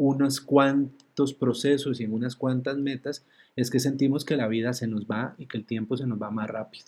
unos 0.02 0.42
cuantos 0.42 1.36
procesos 1.36 2.02
y 2.02 2.06
en 2.06 2.14
unas 2.14 2.36
cuantas 2.36 2.78
metas, 2.78 3.24
es 3.56 3.70
que 3.70 3.80
sentimos 3.80 4.26
que 4.26 4.36
la 4.36 4.48
vida 4.48 4.74
se 4.74 4.88
nos 4.88 5.06
va 5.06 5.36
y 5.38 5.46
que 5.46 5.60
el 5.60 5.66
tiempo 5.66 5.96
se 5.96 6.08
nos 6.08 6.20
va 6.20 6.32
más 6.32 6.50
rápido. 6.50 6.88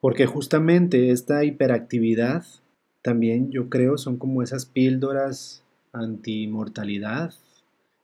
Porque 0.00 0.26
justamente 0.26 1.10
esta 1.10 1.44
hiperactividad 1.44 2.44
también 3.00 3.52
yo 3.52 3.70
creo 3.70 3.96
son 3.96 4.16
como 4.16 4.42
esas 4.42 4.66
píldoras 4.66 5.62
antimortalidad 5.92 7.32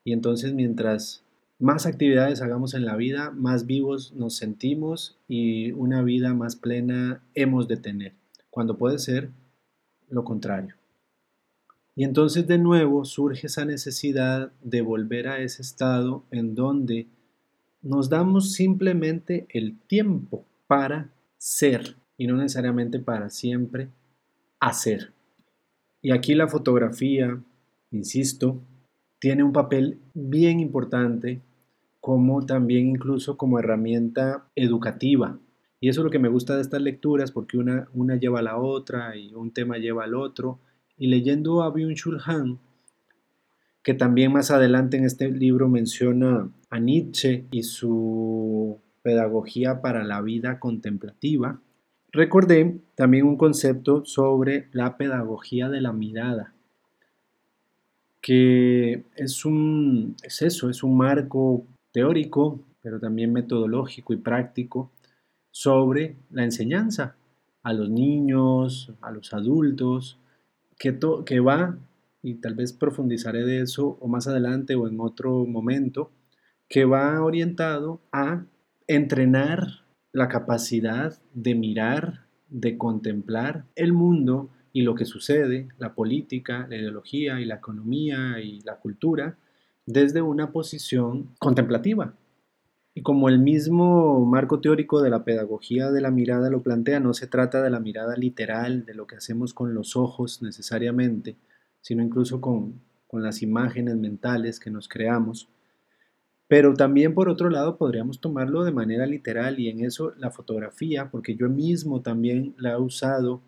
y 0.05 0.13
entonces 0.13 0.53
mientras 0.53 1.25
más 1.59 1.85
actividades 1.85 2.43
hagamos 2.43 2.75
en 2.75 2.85
la 2.85 2.95
vida, 2.95 3.33
más 3.33 3.67
vivos 3.67 4.13
nos 4.15 4.37
sentimos 4.37 5.19
y 5.27 5.73
una 5.73 6.03
vida 6.03 6.33
más 6.33 6.55
plena 6.55 7.23
hemos 7.35 7.67
de 7.67 7.77
tener 7.77 8.13
cuando 8.51 8.79
puede 8.79 9.01
ser 9.01 9.31
lo 10.09 10.23
contrario. 10.23 10.80
Y 12.01 12.05
entonces 12.05 12.47
de 12.47 12.57
nuevo 12.57 13.05
surge 13.05 13.47
esa 13.47 13.67
necesidad 13.67 14.53
de 14.63 14.81
volver 14.81 15.29
a 15.29 15.41
ese 15.41 15.61
estado 15.61 16.25
en 16.31 16.55
donde 16.55 17.09
nos 17.83 18.09
damos 18.09 18.55
simplemente 18.55 19.47
el 19.51 19.77
tiempo 19.81 20.47
para 20.67 21.11
ser 21.37 21.97
y 22.17 22.27
no 22.27 22.39
necesariamente 22.39 23.01
para 23.01 23.29
siempre 23.29 23.89
hacer. 24.61 25.13
Y 26.01 26.13
aquí 26.13 26.35
la 26.35 26.49
fotografía, 26.49 27.39
insisto, 27.91 28.59
tiene 29.19 29.43
un 29.43 29.53
papel 29.53 29.99
bien 30.15 30.59
importante 30.59 31.43
como 32.01 32.47
también 32.47 32.89
incluso 32.89 33.37
como 33.37 33.59
herramienta 33.59 34.47
educativa 34.57 35.39
y 35.81 35.89
eso 35.89 36.03
es 36.03 36.05
lo 36.05 36.11
que 36.11 36.19
me 36.19 36.29
gusta 36.29 36.57
de 36.57 36.63
estas 36.63 36.83
lecturas, 36.83 37.33
porque 37.33 37.57
una, 37.57 37.89
una 37.95 38.17
lleva 38.17 38.41
a 38.41 38.43
la 38.43 38.59
otra 38.59 39.17
y 39.17 39.35
un 39.35 39.51
tema 39.51 39.79
lleva 39.79 40.05
al 40.05 40.15
otro. 40.15 40.59
Y 41.01 41.09
leyendo 41.09 41.63
a 41.63 41.73
Byung-Chul 41.73 42.21
Han, 42.27 42.59
que 43.83 43.95
también 43.95 44.33
más 44.33 44.51
adelante 44.51 44.99
en 44.99 45.05
este 45.05 45.31
libro 45.31 45.67
menciona 45.67 46.51
a 46.69 46.79
Nietzsche 46.79 47.47
y 47.51 47.63
su 47.63 48.79
pedagogía 49.03 49.81
para 49.81 50.05
la 50.05 50.21
vida 50.21 50.61
contemplativa, 50.61 51.59
recordé 52.13 52.81
también 52.97 53.27
un 53.27 53.39
concepto 53.39 54.05
sobre 54.05 54.69
la 54.73 54.99
pedagogía 54.99 55.71
de 55.71 55.81
la 55.81 55.95
mirada, 55.95 56.53
que 58.21 59.05
es 59.17 59.47
un 59.47 60.17
es 60.23 60.43
eso, 60.43 60.69
es 60.69 60.83
un 60.83 60.99
marco 60.99 61.65
teórico, 61.93 62.61
pero 62.83 63.01
también 63.01 63.33
metodológico 63.33 64.13
y 64.13 64.19
práctico 64.19 64.91
sobre 65.51 66.17
la 66.31 66.45
enseñanza 66.45 67.17
a 67.63 67.73
los 67.73 67.89
niños, 67.89 68.93
a 69.01 69.11
los 69.11 69.33
adultos, 69.33 70.19
que, 70.81 71.41
va, 71.41 71.79
y 72.23 72.37
tal 72.37 72.55
vez 72.55 72.73
profundizaré 72.73 73.45
de 73.45 73.61
eso 73.61 73.99
o 74.01 74.09
más 74.09 74.27
adelante 74.27 74.75
o 74.75 74.89
en 74.89 74.99
otro 74.99 75.45
momento, 75.45 76.11
que 76.69 76.87
va 76.87 77.23
orientado 77.23 78.01
a 78.13 78.47
entrenar 78.87 79.83
la 80.13 80.29
capacidad 80.29 81.19
de 81.35 81.55
mirar, 81.55 82.25
de 82.49 82.79
contemplar 82.79 83.67
el 83.77 83.93
mundo 83.93 84.49
y 84.73 84.83
lo 84.83 84.95
que 84.95 85.05
sucede, 85.05 85.69
la 85.79 85.95
política, 85.95 86.67
la 86.71 86.77
ideología 86.77 87.41
y 87.41 87.45
la 87.45 87.57
economía 87.57 88.41
y 88.41 88.61
la 88.61 88.77
cultura, 88.77 89.37
desde 89.85 90.23
una 90.23 90.51
posición 90.51 91.29
contemplativa, 91.39 92.15
y 93.01 93.03
como 93.03 93.31
el 93.31 93.39
mismo 93.39 94.27
marco 94.27 94.61
teórico 94.61 95.01
de 95.01 95.09
la 95.09 95.25
pedagogía 95.25 95.91
de 95.91 96.03
la 96.03 96.11
mirada 96.11 96.51
lo 96.51 96.63
plantea, 96.63 97.01
no 97.01 97.15
se 97.15 97.27
trata 97.27 97.63
de 97.63 97.71
la 97.71 97.81
mirada 97.81 98.15
literal, 98.15 98.85
de 98.85 98.93
lo 98.93 99.07
que 99.07 99.17
hacemos 99.17 99.55
con 99.55 99.73
los 99.73 99.97
ojos 99.97 100.43
necesariamente, 100.43 101.35
sino 101.81 102.03
incluso 102.03 102.43
con, 102.43 102.83
con 103.07 103.23
las 103.23 103.41
imágenes 103.41 103.97
mentales 103.97 104.61
que 104.61 104.71
nos 104.71 104.87
creamos. 104.87 105.49
Pero 106.47 106.75
también 106.75 107.15
por 107.15 107.31
otro 107.31 107.49
lado 107.49 107.79
podríamos 107.79 108.21
tomarlo 108.21 108.65
de 108.65 108.73
manera 108.73 109.07
literal 109.07 109.59
y 109.59 109.71
en 109.71 109.83
eso 109.83 110.13
la 110.19 110.31
fotografía, 110.31 111.11
porque 111.11 111.35
yo 111.37 111.49
mismo 111.49 112.03
también 112.03 112.55
la 112.59 112.73
he 112.73 112.77
usado 112.79 113.41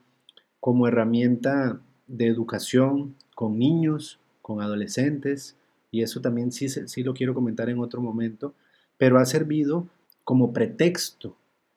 como 0.60 0.88
herramienta 0.88 1.78
de 2.06 2.26
educación 2.26 3.16
con 3.34 3.58
niños, 3.58 4.18
con 4.40 4.62
adolescentes, 4.62 5.58
y 5.90 6.00
eso 6.00 6.22
también 6.22 6.52
sí, 6.52 6.70
sí 6.70 7.02
lo 7.02 7.12
quiero 7.12 7.34
comentar 7.34 7.68
en 7.68 7.80
otro 7.80 8.00
momento, 8.00 8.54
pero 9.02 9.18
ha 9.18 9.24
servido 9.24 9.88
como 10.22 10.52
pretexto, 10.52 11.36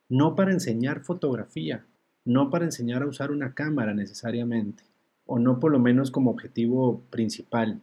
no 0.10 0.36
para 0.36 0.52
enseñar 0.52 1.00
fotografía, 1.00 1.84
no 2.24 2.52
para 2.52 2.66
enseñar 2.66 3.02
a 3.02 3.08
usar 3.08 3.32
una 3.32 3.56
cámara 3.56 3.96
necesariamente, 3.96 4.84
o 5.26 5.40
no 5.40 5.60
por 5.60 5.72
lo 5.72 5.80
menos 5.80 6.12
como 6.12 6.30
objetivo 6.30 7.02
principal, 7.10 7.82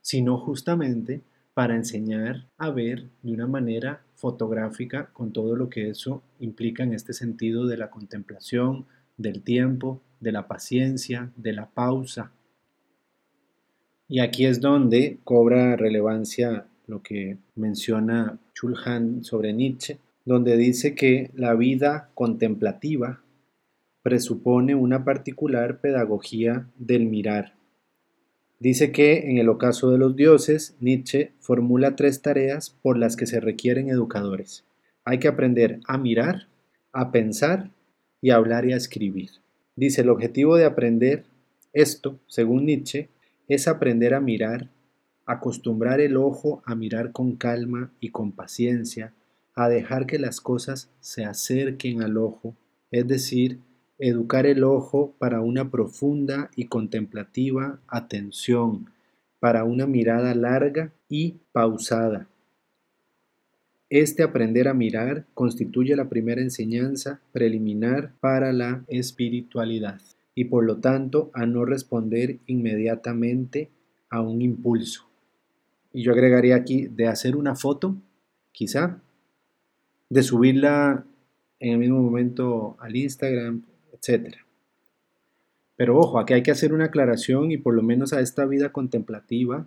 sino 0.00 0.36
justamente 0.36 1.22
para 1.54 1.76
enseñar 1.76 2.48
a 2.58 2.70
ver 2.70 3.08
de 3.22 3.32
una 3.32 3.46
manera 3.46 4.02
fotográfica 4.16 5.10
con 5.12 5.32
todo 5.32 5.54
lo 5.54 5.70
que 5.70 5.88
eso 5.88 6.24
implica 6.40 6.82
en 6.82 6.92
este 6.92 7.12
sentido 7.12 7.68
de 7.68 7.76
la 7.76 7.88
contemplación, 7.88 8.86
del 9.16 9.44
tiempo, 9.44 10.02
de 10.18 10.32
la 10.32 10.48
paciencia, 10.48 11.30
de 11.36 11.52
la 11.52 11.70
pausa. 11.70 12.32
Y 14.08 14.18
aquí 14.18 14.44
es 14.44 14.60
donde 14.60 15.20
cobra 15.22 15.76
relevancia 15.76 16.66
lo 16.92 17.02
que 17.02 17.38
menciona 17.54 18.38
Chulhan 18.52 19.24
sobre 19.24 19.54
Nietzsche, 19.54 19.96
donde 20.26 20.58
dice 20.58 20.94
que 20.94 21.30
la 21.32 21.54
vida 21.54 22.10
contemplativa 22.12 23.22
presupone 24.02 24.74
una 24.74 25.02
particular 25.02 25.80
pedagogía 25.80 26.66
del 26.76 27.06
mirar. 27.06 27.54
Dice 28.60 28.92
que 28.92 29.30
en 29.30 29.38
el 29.38 29.48
ocaso 29.48 29.90
de 29.90 29.96
los 29.96 30.16
dioses, 30.16 30.76
Nietzsche 30.80 31.32
formula 31.40 31.96
tres 31.96 32.20
tareas 32.20 32.76
por 32.82 32.98
las 32.98 33.16
que 33.16 33.24
se 33.26 33.40
requieren 33.40 33.88
educadores. 33.88 34.64
Hay 35.06 35.18
que 35.18 35.28
aprender 35.28 35.80
a 35.86 35.96
mirar, 35.96 36.46
a 36.92 37.10
pensar 37.10 37.70
y 38.20 38.30
a 38.30 38.36
hablar 38.36 38.66
y 38.66 38.74
a 38.74 38.76
escribir. 38.76 39.30
Dice, 39.76 40.02
el 40.02 40.10
objetivo 40.10 40.56
de 40.56 40.66
aprender 40.66 41.24
esto, 41.72 42.18
según 42.26 42.66
Nietzsche, 42.66 43.08
es 43.48 43.66
aprender 43.66 44.12
a 44.12 44.20
mirar, 44.20 44.68
acostumbrar 45.26 46.00
el 46.00 46.16
ojo 46.16 46.62
a 46.64 46.74
mirar 46.74 47.12
con 47.12 47.36
calma 47.36 47.90
y 48.00 48.10
con 48.10 48.32
paciencia, 48.32 49.12
a 49.54 49.68
dejar 49.68 50.06
que 50.06 50.18
las 50.18 50.40
cosas 50.40 50.90
se 51.00 51.24
acerquen 51.24 52.02
al 52.02 52.16
ojo, 52.16 52.54
es 52.90 53.06
decir, 53.06 53.60
educar 53.98 54.46
el 54.46 54.64
ojo 54.64 55.14
para 55.18 55.40
una 55.40 55.70
profunda 55.70 56.50
y 56.56 56.66
contemplativa 56.66 57.78
atención, 57.86 58.90
para 59.38 59.64
una 59.64 59.86
mirada 59.86 60.34
larga 60.34 60.92
y 61.08 61.36
pausada. 61.52 62.28
Este 63.90 64.22
aprender 64.22 64.68
a 64.68 64.74
mirar 64.74 65.26
constituye 65.34 65.94
la 65.96 66.08
primera 66.08 66.40
enseñanza 66.40 67.20
preliminar 67.32 68.14
para 68.20 68.52
la 68.52 68.84
espiritualidad 68.88 70.00
y 70.34 70.46
por 70.46 70.64
lo 70.64 70.78
tanto 70.78 71.30
a 71.34 71.44
no 71.44 71.66
responder 71.66 72.38
inmediatamente 72.46 73.68
a 74.08 74.22
un 74.22 74.40
impulso. 74.40 75.11
Y 75.92 76.02
yo 76.02 76.12
agregaría 76.12 76.56
aquí 76.56 76.86
de 76.86 77.06
hacer 77.06 77.36
una 77.36 77.54
foto, 77.54 77.96
quizá, 78.52 79.00
de 80.08 80.22
subirla 80.22 81.04
en 81.60 81.72
el 81.72 81.78
mismo 81.78 82.00
momento 82.00 82.76
al 82.80 82.96
Instagram, 82.96 83.62
etc. 83.92 84.36
Pero 85.76 85.98
ojo, 85.98 86.18
aquí 86.18 86.34
hay 86.34 86.42
que 86.42 86.50
hacer 86.50 86.72
una 86.72 86.86
aclaración 86.86 87.50
y 87.50 87.56
por 87.56 87.74
lo 87.74 87.82
menos 87.82 88.12
a 88.12 88.20
esta 88.20 88.44
vida 88.46 88.72
contemplativa 88.72 89.66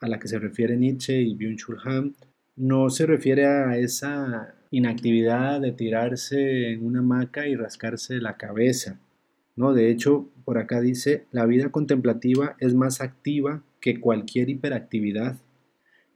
a 0.00 0.08
la 0.08 0.18
que 0.18 0.28
se 0.28 0.38
refiere 0.38 0.76
Nietzsche 0.76 1.20
y 1.22 1.36
Byung-Chul 1.36 1.78
Han, 1.84 2.14
no 2.56 2.90
se 2.90 3.06
refiere 3.06 3.46
a 3.46 3.76
esa 3.78 4.54
inactividad 4.70 5.60
de 5.60 5.72
tirarse 5.72 6.72
en 6.72 6.84
una 6.84 7.00
hamaca 7.00 7.46
y 7.46 7.54
rascarse 7.54 8.20
la 8.20 8.36
cabeza. 8.36 8.98
No, 9.56 9.72
de 9.72 9.90
hecho, 9.90 10.28
por 10.44 10.58
acá 10.58 10.80
dice, 10.80 11.24
la 11.32 11.46
vida 11.46 11.70
contemplativa 11.70 12.56
es 12.60 12.74
más 12.74 13.00
activa 13.00 13.62
que 13.80 14.00
cualquier 14.00 14.50
hiperactividad. 14.50 15.36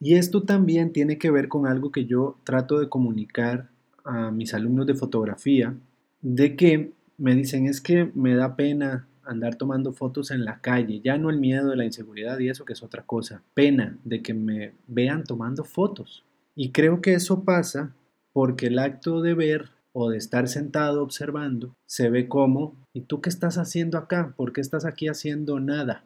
Y 0.01 0.15
esto 0.15 0.43
también 0.43 0.93
tiene 0.93 1.19
que 1.19 1.31
ver 1.31 1.49
con 1.49 1.67
algo 1.67 1.93
que 1.93 2.07
yo 2.07 2.39
trato 2.45 2.81
de 2.81 2.89
comunicar 2.89 3.69
a 4.05 4.31
mis 4.31 4.55
alumnos 4.55 4.87
de 4.87 4.95
fotografía, 4.95 5.75
de 6.23 6.57
que 6.57 6.93
me 7.19 7.35
dicen 7.35 7.67
es 7.67 7.83
que 7.83 8.11
me 8.15 8.35
da 8.35 8.57
pena 8.57 9.07
andar 9.25 9.57
tomando 9.57 9.93
fotos 9.93 10.31
en 10.31 10.45
la 10.47 10.61
calle, 10.61 11.01
ya 11.05 11.19
no 11.19 11.29
el 11.29 11.39
miedo 11.39 11.69
de 11.69 11.77
la 11.77 11.85
inseguridad 11.85 12.39
y 12.39 12.49
eso 12.49 12.65
que 12.65 12.73
es 12.73 12.83
otra 12.83 13.03
cosa, 13.03 13.43
pena 13.53 13.99
de 14.05 14.23
que 14.23 14.33
me 14.33 14.73
vean 14.87 15.25
tomando 15.25 15.65
fotos. 15.65 16.25
Y 16.57 16.71
creo 16.71 17.03
que 17.03 17.15
eso 17.15 17.45
pasa 17.45 17.95
porque 18.33 18.67
el 18.69 18.79
acto 18.79 19.21
de 19.21 19.35
ver 19.35 19.71
o 19.93 20.09
de 20.09 20.17
estar 20.17 20.49
sentado 20.49 21.03
observando 21.03 21.75
se 21.87 22.11
ve 22.11 22.27
como, 22.27 22.75
¿y 22.93 23.03
tú 23.03 23.21
qué 23.21 23.29
estás 23.29 23.59
haciendo 23.59 23.99
acá? 23.99 24.33
¿Por 24.37 24.53
qué 24.53 24.61
estás 24.61 24.85
aquí 24.85 25.09
haciendo 25.09 25.61
nada? 25.61 26.05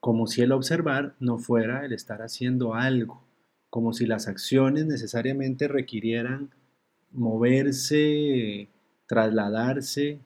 Como 0.00 0.26
si 0.26 0.40
el 0.42 0.52
observar 0.52 1.14
no 1.20 1.38
fuera 1.38 1.84
el 1.84 1.92
estar 1.92 2.22
haciendo 2.22 2.74
algo, 2.74 3.22
como 3.68 3.92
si 3.92 4.06
las 4.06 4.26
acciones 4.26 4.86
necesariamente 4.86 5.68
requirieran 5.68 6.50
moverse, 7.12 8.68
trasladarse, 9.06 10.20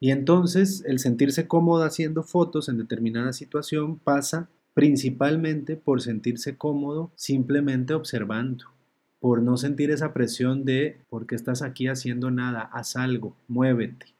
y 0.00 0.10
entonces 0.10 0.82
el 0.86 0.98
sentirse 0.98 1.46
cómodo 1.46 1.84
haciendo 1.84 2.22
fotos 2.22 2.68
en 2.68 2.78
determinada 2.78 3.32
situación 3.32 3.98
pasa 3.98 4.48
principalmente 4.74 5.76
por 5.76 6.00
sentirse 6.00 6.56
cómodo 6.56 7.12
simplemente 7.14 7.92
observando, 7.92 8.64
por 9.20 9.42
no 9.42 9.56
sentir 9.58 9.90
esa 9.90 10.14
presión 10.14 10.64
de 10.64 10.98
¿por 11.10 11.26
qué 11.26 11.34
estás 11.34 11.60
aquí 11.60 11.86
haciendo 11.86 12.30
nada? 12.30 12.62
Haz 12.72 12.96
algo, 12.96 13.36
muévete. 13.46 14.19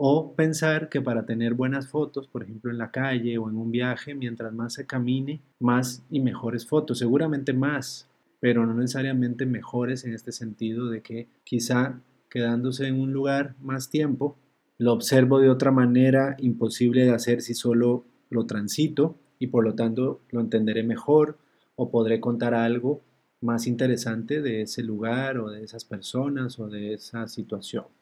O 0.00 0.36
pensar 0.36 0.88
que 0.88 1.00
para 1.00 1.26
tener 1.26 1.54
buenas 1.54 1.88
fotos, 1.88 2.28
por 2.28 2.44
ejemplo 2.44 2.70
en 2.70 2.78
la 2.78 2.92
calle 2.92 3.36
o 3.36 3.50
en 3.50 3.56
un 3.56 3.72
viaje, 3.72 4.14
mientras 4.14 4.52
más 4.52 4.74
se 4.74 4.86
camine, 4.86 5.40
más 5.58 6.04
y 6.08 6.20
mejores 6.20 6.64
fotos, 6.68 7.00
seguramente 7.00 7.52
más, 7.52 8.08
pero 8.38 8.64
no 8.64 8.74
necesariamente 8.74 9.44
mejores 9.44 10.04
en 10.04 10.14
este 10.14 10.30
sentido 10.30 10.88
de 10.88 11.02
que 11.02 11.26
quizá 11.42 12.00
quedándose 12.30 12.86
en 12.86 13.00
un 13.00 13.12
lugar 13.12 13.56
más 13.60 13.90
tiempo, 13.90 14.36
lo 14.78 14.92
observo 14.92 15.40
de 15.40 15.50
otra 15.50 15.72
manera 15.72 16.36
imposible 16.38 17.04
de 17.04 17.10
hacer 17.10 17.42
si 17.42 17.54
solo 17.54 18.04
lo 18.30 18.46
transito 18.46 19.16
y 19.40 19.48
por 19.48 19.64
lo 19.64 19.74
tanto 19.74 20.20
lo 20.30 20.40
entenderé 20.40 20.84
mejor 20.84 21.38
o 21.74 21.90
podré 21.90 22.20
contar 22.20 22.54
algo 22.54 23.00
más 23.40 23.66
interesante 23.66 24.42
de 24.42 24.62
ese 24.62 24.84
lugar 24.84 25.38
o 25.38 25.50
de 25.50 25.64
esas 25.64 25.84
personas 25.84 26.60
o 26.60 26.68
de 26.68 26.94
esa 26.94 27.26
situación. 27.26 27.97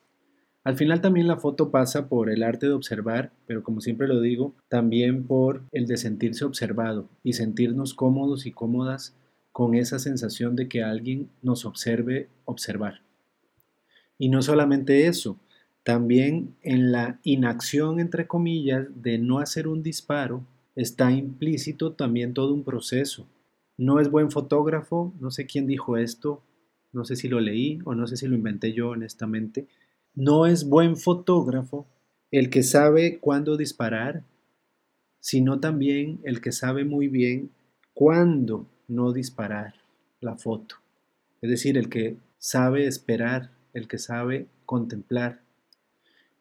Al 0.66 0.76
final 0.76 1.00
también 1.00 1.28
la 1.28 1.36
foto 1.36 1.70
pasa 1.70 2.08
por 2.08 2.28
el 2.28 2.42
arte 2.42 2.66
de 2.66 2.72
observar, 2.72 3.30
pero 3.46 3.62
como 3.62 3.80
siempre 3.80 4.08
lo 4.08 4.20
digo, 4.20 4.52
también 4.68 5.22
por 5.22 5.62
el 5.70 5.86
de 5.86 5.96
sentirse 5.96 6.44
observado 6.44 7.08
y 7.22 7.34
sentirnos 7.34 7.94
cómodos 7.94 8.46
y 8.46 8.50
cómodas 8.50 9.14
con 9.52 9.76
esa 9.76 10.00
sensación 10.00 10.56
de 10.56 10.66
que 10.66 10.82
alguien 10.82 11.30
nos 11.40 11.66
observe 11.66 12.28
observar. 12.46 13.02
Y 14.18 14.28
no 14.28 14.42
solamente 14.42 15.06
eso, 15.06 15.38
también 15.84 16.56
en 16.62 16.90
la 16.90 17.20
inacción, 17.22 18.00
entre 18.00 18.26
comillas, 18.26 18.88
de 18.96 19.18
no 19.18 19.38
hacer 19.38 19.68
un 19.68 19.84
disparo, 19.84 20.42
está 20.74 21.12
implícito 21.12 21.92
también 21.92 22.34
todo 22.34 22.52
un 22.52 22.64
proceso. 22.64 23.28
No 23.76 24.00
es 24.00 24.10
buen 24.10 24.32
fotógrafo, 24.32 25.14
no 25.20 25.30
sé 25.30 25.46
quién 25.46 25.68
dijo 25.68 25.96
esto, 25.96 26.42
no 26.92 27.04
sé 27.04 27.14
si 27.14 27.28
lo 27.28 27.38
leí 27.38 27.78
o 27.84 27.94
no 27.94 28.08
sé 28.08 28.16
si 28.16 28.26
lo 28.26 28.34
inventé 28.34 28.72
yo 28.72 28.88
honestamente, 28.88 29.68
no 30.16 30.46
es 30.46 30.68
buen 30.68 30.96
fotógrafo 30.96 31.86
el 32.30 32.50
que 32.50 32.62
sabe 32.62 33.18
cuándo 33.18 33.56
disparar, 33.56 34.24
sino 35.20 35.60
también 35.60 36.20
el 36.24 36.40
que 36.40 36.52
sabe 36.52 36.84
muy 36.84 37.08
bien 37.08 37.50
cuándo 37.94 38.66
no 38.88 39.12
disparar 39.12 39.74
la 40.20 40.36
foto. 40.36 40.76
Es 41.42 41.50
decir, 41.50 41.76
el 41.76 41.88
que 41.88 42.16
sabe 42.38 42.86
esperar, 42.86 43.50
el 43.74 43.86
que 43.88 43.98
sabe 43.98 44.46
contemplar. 44.64 45.40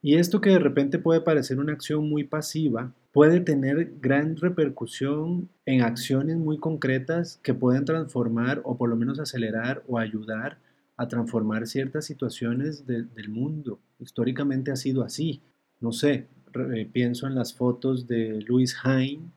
Y 0.02 0.16
esto 0.16 0.40
que 0.40 0.52
de 0.52 0.60
repente 0.60 0.98
puede 0.98 1.22
parecer 1.22 1.60
una 1.60 1.74
acción 1.74 2.10
muy 2.10 2.24
pasiva, 2.24 2.94
puede 3.12 3.42
tener 3.42 3.94
gran 4.00 4.38
repercusión 4.38 5.50
en 5.66 5.82
acciones 5.82 6.38
muy 6.38 6.60
concretas 6.60 7.40
que 7.44 7.54
pueden 7.54 7.86
transformar 7.86 8.62
o 8.64 8.78
por 8.78 8.90
lo 8.90 8.96
menos 8.96 9.20
acelerar 9.20 9.84
o 9.88 9.98
ayudar 9.98 10.60
a 10.98 11.08
transformar 11.08 11.68
ciertas 11.68 12.06
situaciones 12.06 12.86
del 12.86 13.30
mundo. 13.30 13.80
Históricamente 14.00 14.72
ha 14.72 14.76
sido 14.76 15.04
así. 15.04 15.42
No 15.82 15.92
sé, 15.92 16.28
eh, 16.74 16.90
pienso 16.92 17.28
en 17.28 17.36
las 17.36 17.54
fotos 17.54 18.08
de 18.08 18.42
Louis 18.48 18.76
Hine, 18.84 19.30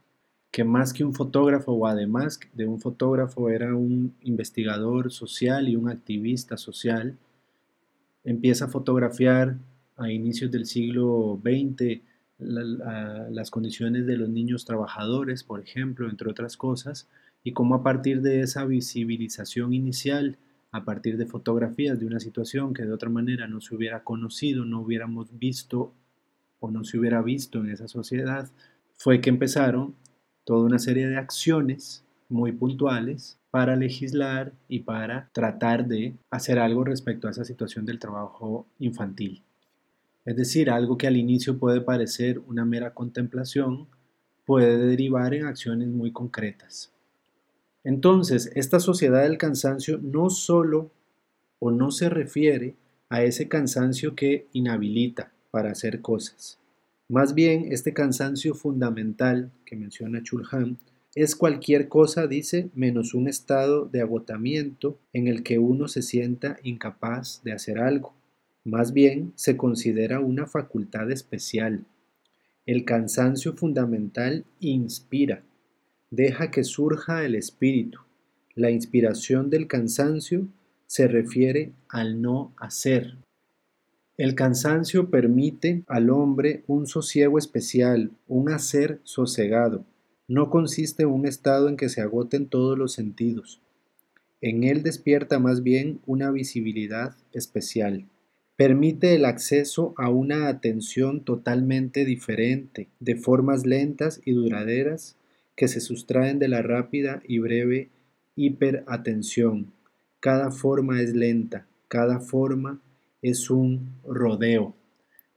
que 0.50 0.64
más 0.64 0.92
que 0.92 1.04
un 1.04 1.14
fotógrafo 1.14 1.72
o 1.72 1.86
además 1.86 2.38
de 2.54 2.66
un 2.66 2.80
fotógrafo 2.80 3.50
era 3.50 3.74
un 3.74 4.14
investigador 4.22 5.10
social 5.12 5.68
y 5.68 5.76
un 5.76 5.88
activista 5.88 6.56
social. 6.56 7.16
Empieza 8.24 8.66
a 8.66 8.68
fotografiar 8.68 9.56
a 9.96 10.10
inicios 10.10 10.50
del 10.50 10.66
siglo 10.66 11.40
XX 11.42 12.02
las 12.38 13.50
condiciones 13.50 14.06
de 14.06 14.16
los 14.16 14.28
niños 14.28 14.64
trabajadores, 14.64 15.42
por 15.42 15.60
ejemplo, 15.60 16.08
entre 16.08 16.30
otras 16.30 16.56
cosas, 16.56 17.08
y 17.42 17.52
cómo 17.52 17.74
a 17.74 17.82
partir 17.82 18.22
de 18.22 18.40
esa 18.40 18.64
visibilización 18.64 19.74
inicial 19.74 20.38
a 20.70 20.84
partir 20.84 21.16
de 21.16 21.26
fotografías 21.26 21.98
de 21.98 22.06
una 22.06 22.20
situación 22.20 22.74
que 22.74 22.84
de 22.84 22.92
otra 22.92 23.08
manera 23.08 23.46
no 23.46 23.60
se 23.60 23.74
hubiera 23.74 24.04
conocido, 24.04 24.64
no 24.64 24.80
hubiéramos 24.80 25.38
visto 25.38 25.92
o 26.60 26.70
no 26.70 26.84
se 26.84 26.98
hubiera 26.98 27.22
visto 27.22 27.60
en 27.60 27.70
esa 27.70 27.88
sociedad, 27.88 28.50
fue 28.96 29.20
que 29.20 29.30
empezaron 29.30 29.94
toda 30.44 30.66
una 30.66 30.78
serie 30.78 31.08
de 31.08 31.16
acciones 31.16 32.04
muy 32.28 32.52
puntuales 32.52 33.38
para 33.50 33.76
legislar 33.76 34.52
y 34.68 34.80
para 34.80 35.30
tratar 35.32 35.86
de 35.86 36.14
hacer 36.30 36.58
algo 36.58 36.84
respecto 36.84 37.28
a 37.28 37.30
esa 37.30 37.44
situación 37.44 37.86
del 37.86 37.98
trabajo 37.98 38.66
infantil. 38.78 39.42
Es 40.24 40.36
decir, 40.36 40.68
algo 40.68 40.98
que 40.98 41.06
al 41.06 41.16
inicio 41.16 41.58
puede 41.58 41.80
parecer 41.80 42.38
una 42.46 42.66
mera 42.66 42.92
contemplación, 42.92 43.86
puede 44.44 44.76
derivar 44.76 45.32
en 45.32 45.46
acciones 45.46 45.88
muy 45.88 46.12
concretas. 46.12 46.92
Entonces, 47.84 48.50
esta 48.54 48.80
sociedad 48.80 49.22
del 49.22 49.38
cansancio 49.38 49.98
no 50.02 50.30
solo 50.30 50.90
o 51.58 51.70
no 51.70 51.90
se 51.90 52.08
refiere 52.08 52.74
a 53.08 53.22
ese 53.22 53.48
cansancio 53.48 54.14
que 54.14 54.46
inhabilita 54.52 55.32
para 55.50 55.70
hacer 55.70 56.00
cosas. 56.00 56.58
Más 57.08 57.34
bien, 57.34 57.72
este 57.72 57.94
cansancio 57.94 58.54
fundamental 58.54 59.50
que 59.64 59.76
menciona 59.76 60.22
Chulhan 60.22 60.78
es 61.14 61.34
cualquier 61.34 61.88
cosa, 61.88 62.26
dice, 62.26 62.68
menos 62.74 63.14
un 63.14 63.28
estado 63.28 63.86
de 63.86 64.02
agotamiento 64.02 64.98
en 65.12 65.26
el 65.26 65.42
que 65.42 65.58
uno 65.58 65.88
se 65.88 66.02
sienta 66.02 66.58
incapaz 66.62 67.40
de 67.44 67.52
hacer 67.52 67.78
algo. 67.78 68.14
Más 68.64 68.92
bien, 68.92 69.32
se 69.34 69.56
considera 69.56 70.20
una 70.20 70.46
facultad 70.46 71.10
especial. 71.10 71.86
El 72.66 72.84
cansancio 72.84 73.54
fundamental 73.54 74.44
inspira, 74.60 75.42
deja 76.10 76.50
que 76.50 76.64
surja 76.64 77.24
el 77.24 77.34
espíritu. 77.34 78.00
La 78.54 78.70
inspiración 78.70 79.50
del 79.50 79.66
cansancio 79.66 80.48
se 80.86 81.06
refiere 81.06 81.72
al 81.88 82.22
no 82.22 82.52
hacer. 82.56 83.16
El 84.16 84.34
cansancio 84.34 85.10
permite 85.10 85.84
al 85.86 86.10
hombre 86.10 86.64
un 86.66 86.86
sosiego 86.86 87.38
especial, 87.38 88.10
un 88.26 88.50
hacer 88.50 89.00
sosegado. 89.04 89.84
No 90.26 90.50
consiste 90.50 91.04
en 91.04 91.10
un 91.10 91.26
estado 91.26 91.68
en 91.68 91.76
que 91.76 91.88
se 91.88 92.00
agoten 92.00 92.48
todos 92.48 92.76
los 92.76 92.92
sentidos. 92.92 93.60
En 94.40 94.64
él 94.64 94.82
despierta 94.82 95.38
más 95.38 95.62
bien 95.62 96.00
una 96.06 96.30
visibilidad 96.30 97.14
especial. 97.32 98.06
Permite 98.56 99.14
el 99.14 99.24
acceso 99.24 99.94
a 99.96 100.10
una 100.10 100.48
atención 100.48 101.22
totalmente 101.22 102.04
diferente, 102.04 102.88
de 102.98 103.14
formas 103.14 103.66
lentas 103.66 104.20
y 104.24 104.32
duraderas 104.32 105.17
que 105.58 105.66
se 105.66 105.80
sustraen 105.80 106.38
de 106.38 106.46
la 106.46 106.62
rápida 106.62 107.20
y 107.26 107.40
breve 107.40 107.88
hiperatención. 108.36 109.72
Cada 110.20 110.52
forma 110.52 111.02
es 111.02 111.16
lenta, 111.16 111.66
cada 111.88 112.20
forma 112.20 112.78
es 113.22 113.50
un 113.50 113.90
rodeo. 114.06 114.76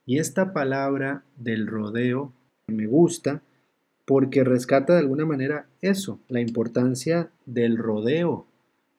Y 0.06 0.20
esta 0.20 0.54
palabra 0.54 1.24
del 1.38 1.66
rodeo 1.66 2.32
me 2.68 2.86
gusta 2.86 3.42
porque 4.06 4.44
rescata 4.44 4.94
de 4.94 5.00
alguna 5.00 5.26
manera 5.26 5.66
eso, 5.82 6.20
la 6.28 6.40
importancia 6.40 7.32
del 7.48 7.80
rodeo, 7.80 8.46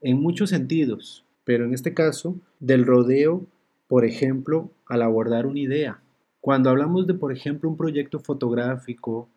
en 0.00 0.20
muchos 0.20 0.50
sentidos, 0.50 1.24
pero 1.44 1.64
en 1.64 1.72
este 1.72 1.94
caso, 1.94 2.35
del 2.58 2.85
rodeo, 2.85 3.46
por 3.87 4.04
ejemplo, 4.04 4.72
al 4.88 5.02
abordar 5.02 5.46
una 5.46 5.61
idea. 5.61 6.00
Cuando 6.40 6.68
hablamos 6.68 7.06
de, 7.06 7.14
por 7.14 7.32
ejemplo, 7.32 7.70
un 7.70 7.76
proyecto 7.76 8.18
fotográfico, 8.18 9.28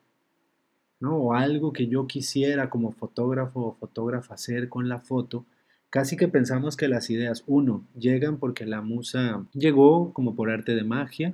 o 1.13 1.33
algo 1.33 1.73
que 1.73 1.87
yo 1.87 2.07
quisiera 2.07 2.69
como 2.69 2.91
fotógrafo 2.91 3.59
o 3.61 3.73
fotógrafa 3.73 4.33
hacer 4.33 4.69
con 4.69 4.89
la 4.89 4.99
foto, 4.99 5.45
casi 5.89 6.17
que 6.17 6.27
pensamos 6.27 6.75
que 6.75 6.87
las 6.87 7.09
ideas, 7.09 7.43
uno, 7.47 7.85
llegan 7.97 8.37
porque 8.37 8.65
la 8.65 8.81
musa 8.81 9.45
llegó 9.53 10.11
como 10.13 10.35
por 10.35 10.49
arte 10.49 10.75
de 10.75 10.83
magia, 10.83 11.33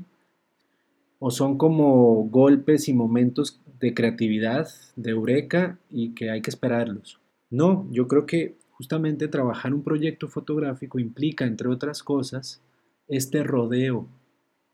o 1.20 1.30
son 1.32 1.58
como 1.58 2.28
golpes 2.30 2.88
y 2.88 2.94
momentos 2.94 3.60
de 3.80 3.94
creatividad, 3.94 4.68
de 4.96 5.12
eureka 5.12 5.78
y 5.90 6.14
que 6.16 6.32
hay 6.32 6.42
que 6.42 6.50
esperarlos. 6.50 7.20
No, 7.50 7.88
yo 7.92 8.08
creo 8.08 8.26
que 8.26 8.56
justamente 8.72 9.28
trabajar 9.28 9.74
un 9.74 9.84
proyecto 9.84 10.28
fotográfico 10.28 10.98
implica, 10.98 11.46
entre 11.46 11.68
otras 11.68 12.02
cosas, 12.02 12.62
este 13.08 13.44
rodeo, 13.44 14.08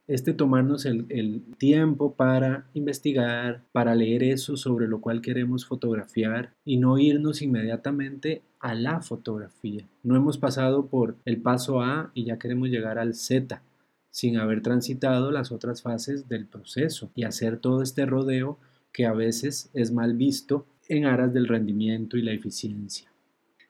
este 0.07 0.33
tomarnos 0.33 0.85
el, 0.85 1.05
el, 1.09 1.41
tiempo 1.57 2.13
para 2.13 2.65
investigar, 2.73 3.63
para 3.71 3.93
leer 3.93 4.23
eso 4.23 4.55
sobre 4.55 4.87
lo 4.87 5.01
cual 5.01 5.21
queremos 5.21 5.65
fotografiar 5.65 6.53
y 6.63 6.77
no 6.77 6.97
irnos 6.97 7.41
inmediatamente 7.41 8.41
a 8.59 8.73
la 8.73 9.01
fotografía. 9.01 9.85
No 10.03 10.15
hemos 10.15 10.37
pasado 10.37 10.87
por 10.87 11.17
el 11.25 11.41
paso 11.41 11.81
A 11.81 12.11
y 12.13 12.25
ya 12.25 12.39
queremos 12.39 12.69
llegar 12.69 12.97
al 12.99 13.15
Z 13.15 13.61
sin 14.09 14.37
haber 14.37 14.61
transitado 14.61 15.29
las 15.29 15.51
otras 15.51 15.83
fases 15.83 16.27
del 16.27 16.47
proceso 16.47 17.11
y 17.13 17.23
hacer 17.23 17.59
todo 17.59 17.83
este 17.83 18.05
rodeo 18.05 18.57
que 18.91 19.05
a 19.05 19.13
veces 19.13 19.69
es 19.75 19.91
mal 19.91 20.15
visto 20.15 20.65
en 20.89 21.05
aras 21.05 21.33
del 21.33 21.47
rendimiento 21.47 22.17
y 22.17 22.23
la 22.23 22.31
eficiencia. 22.31 23.11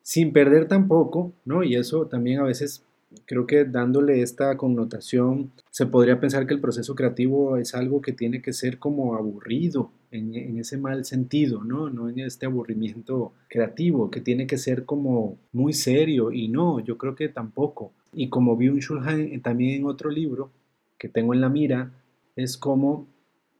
Sin 0.01 0.31
perder 0.31 0.69
tampoco, 0.69 1.33
¿no? 1.43 1.63
Y 1.63 1.75
eso 1.75 2.07
también 2.07 2.39
a 2.39 2.43
veces 2.43 2.85
creo 3.25 3.47
que 3.47 3.65
dándole 3.65 4.21
esta 4.21 4.55
connotación 4.57 5.51
se 5.71 5.85
podría 5.85 6.19
pensar 6.19 6.45
que 6.45 6.53
el 6.53 6.61
proceso 6.61 6.95
creativo 6.95 7.57
es 7.57 7.73
algo 7.73 8.01
que 8.01 8.11
tiene 8.11 8.41
que 8.41 8.53
ser 8.53 8.79
como 8.79 9.15
aburrido 9.15 9.91
en, 10.11 10.57
ese 10.57 10.77
mal 10.77 11.05
sentido, 11.05 11.63
¿no? 11.63 11.89
No 11.89 12.09
en 12.09 12.19
este 12.19 12.45
aburrimiento 12.45 13.33
creativo, 13.49 14.09
que 14.09 14.21
tiene 14.21 14.47
que 14.47 14.57
ser 14.57 14.85
como 14.85 15.37
muy 15.51 15.73
serio 15.73 16.31
y 16.31 16.47
no, 16.47 16.79
yo 16.79 16.97
creo 16.97 17.15
que 17.15 17.29
tampoco. 17.29 17.91
Y 18.13 18.29
como 18.29 18.55
vi 18.55 18.69
un 18.69 18.79
Shulhan 18.79 19.41
también 19.41 19.81
en 19.81 19.85
otro 19.85 20.09
libro 20.09 20.51
que 20.97 21.09
tengo 21.09 21.33
en 21.33 21.41
la 21.41 21.49
mira, 21.49 21.91
es 22.35 22.57
como 22.57 23.07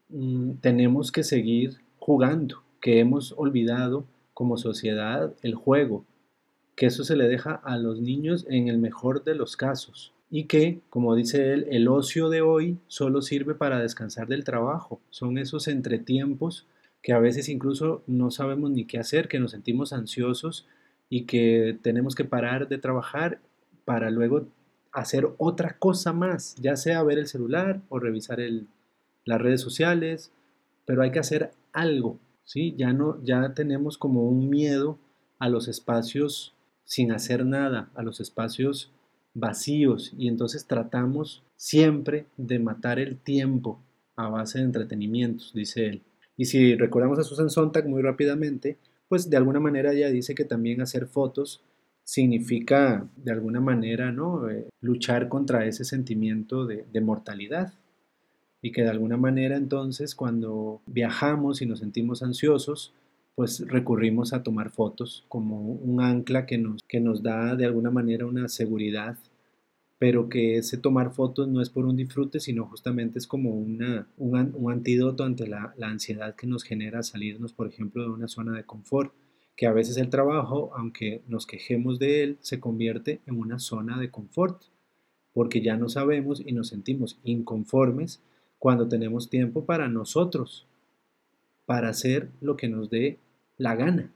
mm, 0.08 0.52
tenemos 0.60 1.12
que 1.12 1.22
seguir 1.22 1.78
jugando, 1.98 2.62
que 2.80 3.00
hemos 3.00 3.34
olvidado 3.36 4.06
como 4.34 4.56
sociedad 4.56 5.34
el 5.42 5.54
juego, 5.54 6.04
que 6.78 6.86
eso 6.86 7.02
se 7.02 7.16
le 7.16 7.26
deja 7.26 7.56
a 7.64 7.76
los 7.76 8.00
niños 8.00 8.46
en 8.48 8.68
el 8.68 8.78
mejor 8.78 9.24
de 9.24 9.34
los 9.34 9.56
casos 9.56 10.12
y 10.30 10.44
que, 10.44 10.78
como 10.90 11.16
dice 11.16 11.52
él, 11.52 11.66
el 11.72 11.88
ocio 11.88 12.28
de 12.28 12.40
hoy 12.40 12.78
solo 12.86 13.20
sirve 13.20 13.56
para 13.56 13.80
descansar 13.80 14.28
del 14.28 14.44
trabajo. 14.44 15.00
Son 15.10 15.38
esos 15.38 15.66
entretiempos 15.66 16.68
que 17.02 17.12
a 17.12 17.18
veces 17.18 17.48
incluso 17.48 18.04
no 18.06 18.30
sabemos 18.30 18.70
ni 18.70 18.84
qué 18.84 18.98
hacer, 18.98 19.26
que 19.26 19.40
nos 19.40 19.50
sentimos 19.50 19.92
ansiosos 19.92 20.68
y 21.10 21.24
que 21.24 21.76
tenemos 21.82 22.14
que 22.14 22.24
parar 22.24 22.68
de 22.68 22.78
trabajar 22.78 23.40
para 23.84 24.12
luego 24.12 24.46
hacer 24.92 25.26
otra 25.36 25.78
cosa 25.80 26.12
más, 26.12 26.54
ya 26.60 26.76
sea 26.76 27.02
ver 27.02 27.18
el 27.18 27.26
celular 27.26 27.80
o 27.88 27.98
revisar 27.98 28.38
las 29.24 29.40
redes 29.40 29.62
sociales, 29.62 30.30
pero 30.86 31.02
hay 31.02 31.10
que 31.10 31.18
hacer 31.18 31.50
algo, 31.72 32.20
¿sí? 32.44 32.72
Ya 32.76 32.92
no 32.92 33.20
ya 33.24 33.52
tenemos 33.54 33.98
como 33.98 34.28
un 34.28 34.48
miedo 34.48 34.96
a 35.40 35.48
los 35.48 35.66
espacios 35.66 36.54
sin 36.88 37.12
hacer 37.12 37.44
nada, 37.44 37.90
a 37.94 38.02
los 38.02 38.18
espacios 38.18 38.90
vacíos 39.34 40.14
y 40.16 40.26
entonces 40.26 40.66
tratamos 40.66 41.42
siempre 41.54 42.24
de 42.38 42.58
matar 42.58 42.98
el 42.98 43.18
tiempo 43.18 43.78
a 44.16 44.28
base 44.28 44.58
de 44.58 44.64
entretenimientos, 44.64 45.52
dice 45.54 45.86
él. 45.86 46.02
Y 46.38 46.46
si 46.46 46.76
recordamos 46.76 47.18
a 47.18 47.24
Susan 47.24 47.50
Sontag 47.50 47.86
muy 47.86 48.00
rápidamente, 48.00 48.78
pues 49.06 49.28
de 49.28 49.36
alguna 49.36 49.60
manera 49.60 49.92
ella 49.92 50.08
dice 50.08 50.34
que 50.34 50.46
también 50.46 50.80
hacer 50.80 51.06
fotos 51.06 51.60
significa 52.04 53.06
de 53.16 53.32
alguna 53.32 53.60
manera 53.60 54.10
¿no? 54.10 54.48
Eh, 54.48 54.70
luchar 54.80 55.28
contra 55.28 55.66
ese 55.66 55.84
sentimiento 55.84 56.64
de, 56.64 56.86
de 56.90 57.00
mortalidad 57.02 57.74
y 58.62 58.72
que 58.72 58.80
de 58.80 58.88
alguna 58.88 59.18
manera 59.18 59.56
entonces 59.56 60.14
cuando 60.14 60.80
viajamos 60.86 61.60
y 61.60 61.66
nos 61.66 61.80
sentimos 61.80 62.22
ansiosos, 62.22 62.94
pues 63.38 63.60
recurrimos 63.68 64.32
a 64.32 64.42
tomar 64.42 64.70
fotos 64.72 65.24
como 65.28 65.60
un 65.60 66.00
ancla 66.00 66.44
que 66.44 66.58
nos, 66.58 66.82
que 66.88 66.98
nos 66.98 67.22
da 67.22 67.54
de 67.54 67.66
alguna 67.66 67.88
manera 67.88 68.26
una 68.26 68.48
seguridad, 68.48 69.16
pero 69.96 70.28
que 70.28 70.56
ese 70.56 70.76
tomar 70.76 71.14
fotos 71.14 71.46
no 71.46 71.62
es 71.62 71.70
por 71.70 71.86
un 71.86 71.94
disfrute, 71.94 72.40
sino 72.40 72.66
justamente 72.66 73.20
es 73.20 73.28
como 73.28 73.50
una, 73.50 74.08
un, 74.16 74.52
un 74.56 74.72
antídoto 74.72 75.22
ante 75.22 75.46
la, 75.46 75.72
la 75.76 75.86
ansiedad 75.86 76.34
que 76.34 76.48
nos 76.48 76.64
genera 76.64 77.04
salirnos, 77.04 77.52
por 77.52 77.68
ejemplo, 77.68 78.02
de 78.02 78.08
una 78.08 78.26
zona 78.26 78.56
de 78.56 78.64
confort 78.64 79.14
que 79.54 79.68
a 79.68 79.72
veces 79.72 79.98
el 79.98 80.10
trabajo, 80.10 80.72
aunque 80.74 81.22
nos 81.28 81.46
quejemos 81.46 82.00
de 82.00 82.24
él, 82.24 82.38
se 82.40 82.58
convierte 82.58 83.20
en 83.26 83.38
una 83.38 83.60
zona 83.60 84.00
de 84.00 84.10
confort, 84.10 84.64
porque 85.32 85.62
ya 85.62 85.76
no 85.76 85.88
sabemos 85.88 86.42
y 86.44 86.50
nos 86.50 86.66
sentimos 86.66 87.20
inconformes 87.22 88.20
cuando 88.58 88.88
tenemos 88.88 89.30
tiempo 89.30 89.64
para 89.64 89.88
nosotros, 89.88 90.66
para 91.66 91.90
hacer 91.90 92.30
lo 92.40 92.56
que 92.56 92.68
nos 92.68 92.90
dé 92.90 93.20
la 93.58 93.74
gana. 93.74 94.10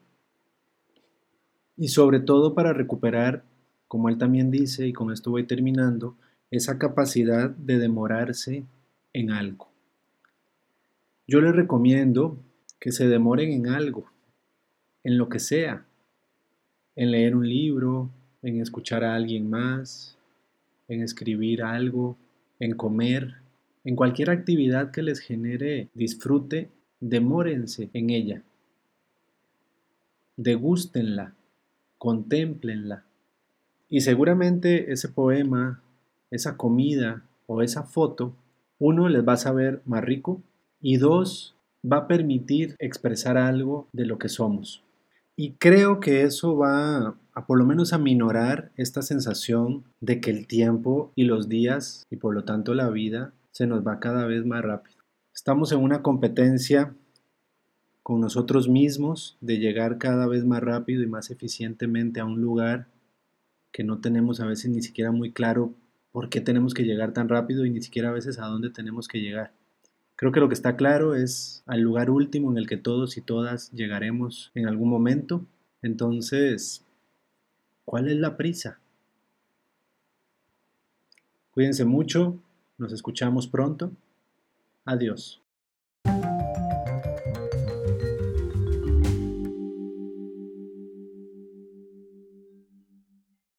Y 1.76 1.88
sobre 1.88 2.20
todo 2.20 2.54
para 2.54 2.72
recuperar, 2.72 3.44
como 3.88 4.08
él 4.08 4.16
también 4.16 4.50
dice, 4.50 4.86
y 4.86 4.92
con 4.92 5.12
esto 5.12 5.30
voy 5.30 5.44
terminando, 5.44 6.16
esa 6.50 6.78
capacidad 6.78 7.50
de 7.50 7.78
demorarse 7.78 8.64
en 9.12 9.30
algo. 9.30 9.68
Yo 11.26 11.40
les 11.40 11.54
recomiendo 11.54 12.38
que 12.78 12.92
se 12.92 13.08
demoren 13.08 13.52
en 13.52 13.68
algo, 13.68 14.10
en 15.04 15.18
lo 15.18 15.28
que 15.28 15.38
sea, 15.38 15.84
en 16.94 17.10
leer 17.10 17.34
un 17.34 17.48
libro, 17.48 18.10
en 18.42 18.60
escuchar 18.60 19.04
a 19.04 19.14
alguien 19.14 19.48
más, 19.48 20.16
en 20.88 21.02
escribir 21.02 21.62
algo, 21.62 22.16
en 22.60 22.74
comer, 22.74 23.36
en 23.84 23.96
cualquier 23.96 24.30
actividad 24.30 24.90
que 24.90 25.02
les 25.02 25.20
genere 25.20 25.88
disfrute, 25.94 26.68
demórense 27.00 27.88
en 27.92 28.10
ella. 28.10 28.42
Degústenla, 30.36 31.34
contémplenla. 31.98 33.04
Y 33.88 34.00
seguramente 34.00 34.92
ese 34.92 35.08
poema, 35.08 35.82
esa 36.30 36.56
comida 36.56 37.22
o 37.46 37.62
esa 37.62 37.82
foto, 37.82 38.34
uno 38.78 39.08
les 39.08 39.26
va 39.26 39.34
a 39.34 39.36
saber 39.36 39.82
más 39.84 40.02
rico 40.02 40.40
y 40.80 40.96
dos, 40.96 41.54
va 41.84 41.98
a 41.98 42.08
permitir 42.08 42.74
expresar 42.78 43.36
algo 43.36 43.88
de 43.92 44.06
lo 44.06 44.18
que 44.18 44.28
somos. 44.28 44.82
Y 45.36 45.52
creo 45.52 46.00
que 46.00 46.22
eso 46.22 46.56
va 46.56 47.16
a 47.34 47.46
por 47.46 47.58
lo 47.58 47.64
menos 47.64 47.92
a 47.92 47.98
minorar 47.98 48.70
esta 48.76 49.02
sensación 49.02 49.84
de 50.00 50.20
que 50.20 50.30
el 50.30 50.46
tiempo 50.46 51.12
y 51.14 51.24
los 51.24 51.48
días 51.48 52.04
y 52.10 52.16
por 52.16 52.34
lo 52.34 52.44
tanto 52.44 52.74
la 52.74 52.90
vida 52.90 53.32
se 53.50 53.66
nos 53.66 53.86
va 53.86 54.00
cada 54.00 54.26
vez 54.26 54.44
más 54.44 54.62
rápido. 54.62 54.96
Estamos 55.34 55.72
en 55.72 55.78
una 55.78 56.02
competencia 56.02 56.94
con 58.02 58.20
nosotros 58.20 58.68
mismos 58.68 59.36
de 59.40 59.58
llegar 59.58 59.98
cada 59.98 60.26
vez 60.26 60.44
más 60.44 60.62
rápido 60.62 61.02
y 61.02 61.06
más 61.06 61.30
eficientemente 61.30 62.20
a 62.20 62.24
un 62.24 62.40
lugar 62.40 62.88
que 63.70 63.84
no 63.84 64.00
tenemos 64.00 64.40
a 64.40 64.46
veces 64.46 64.70
ni 64.70 64.82
siquiera 64.82 65.12
muy 65.12 65.32
claro 65.32 65.72
por 66.10 66.28
qué 66.28 66.40
tenemos 66.40 66.74
que 66.74 66.84
llegar 66.84 67.12
tan 67.12 67.28
rápido 67.28 67.64
y 67.64 67.70
ni 67.70 67.80
siquiera 67.80 68.10
a 68.10 68.12
veces 68.12 68.38
a 68.38 68.46
dónde 68.46 68.70
tenemos 68.70 69.08
que 69.08 69.20
llegar. 69.20 69.52
Creo 70.16 70.30
que 70.30 70.40
lo 70.40 70.48
que 70.48 70.54
está 70.54 70.76
claro 70.76 71.14
es 71.14 71.62
al 71.66 71.80
lugar 71.80 72.10
último 72.10 72.50
en 72.50 72.58
el 72.58 72.68
que 72.68 72.76
todos 72.76 73.16
y 73.16 73.22
todas 73.22 73.72
llegaremos 73.72 74.52
en 74.54 74.68
algún 74.68 74.88
momento. 74.88 75.44
Entonces, 75.80 76.84
¿cuál 77.84 78.08
es 78.08 78.16
la 78.16 78.36
prisa? 78.36 78.78
Cuídense 81.50 81.84
mucho, 81.84 82.38
nos 82.78 82.92
escuchamos 82.92 83.46
pronto. 83.46 83.92
Adiós. 84.84 85.41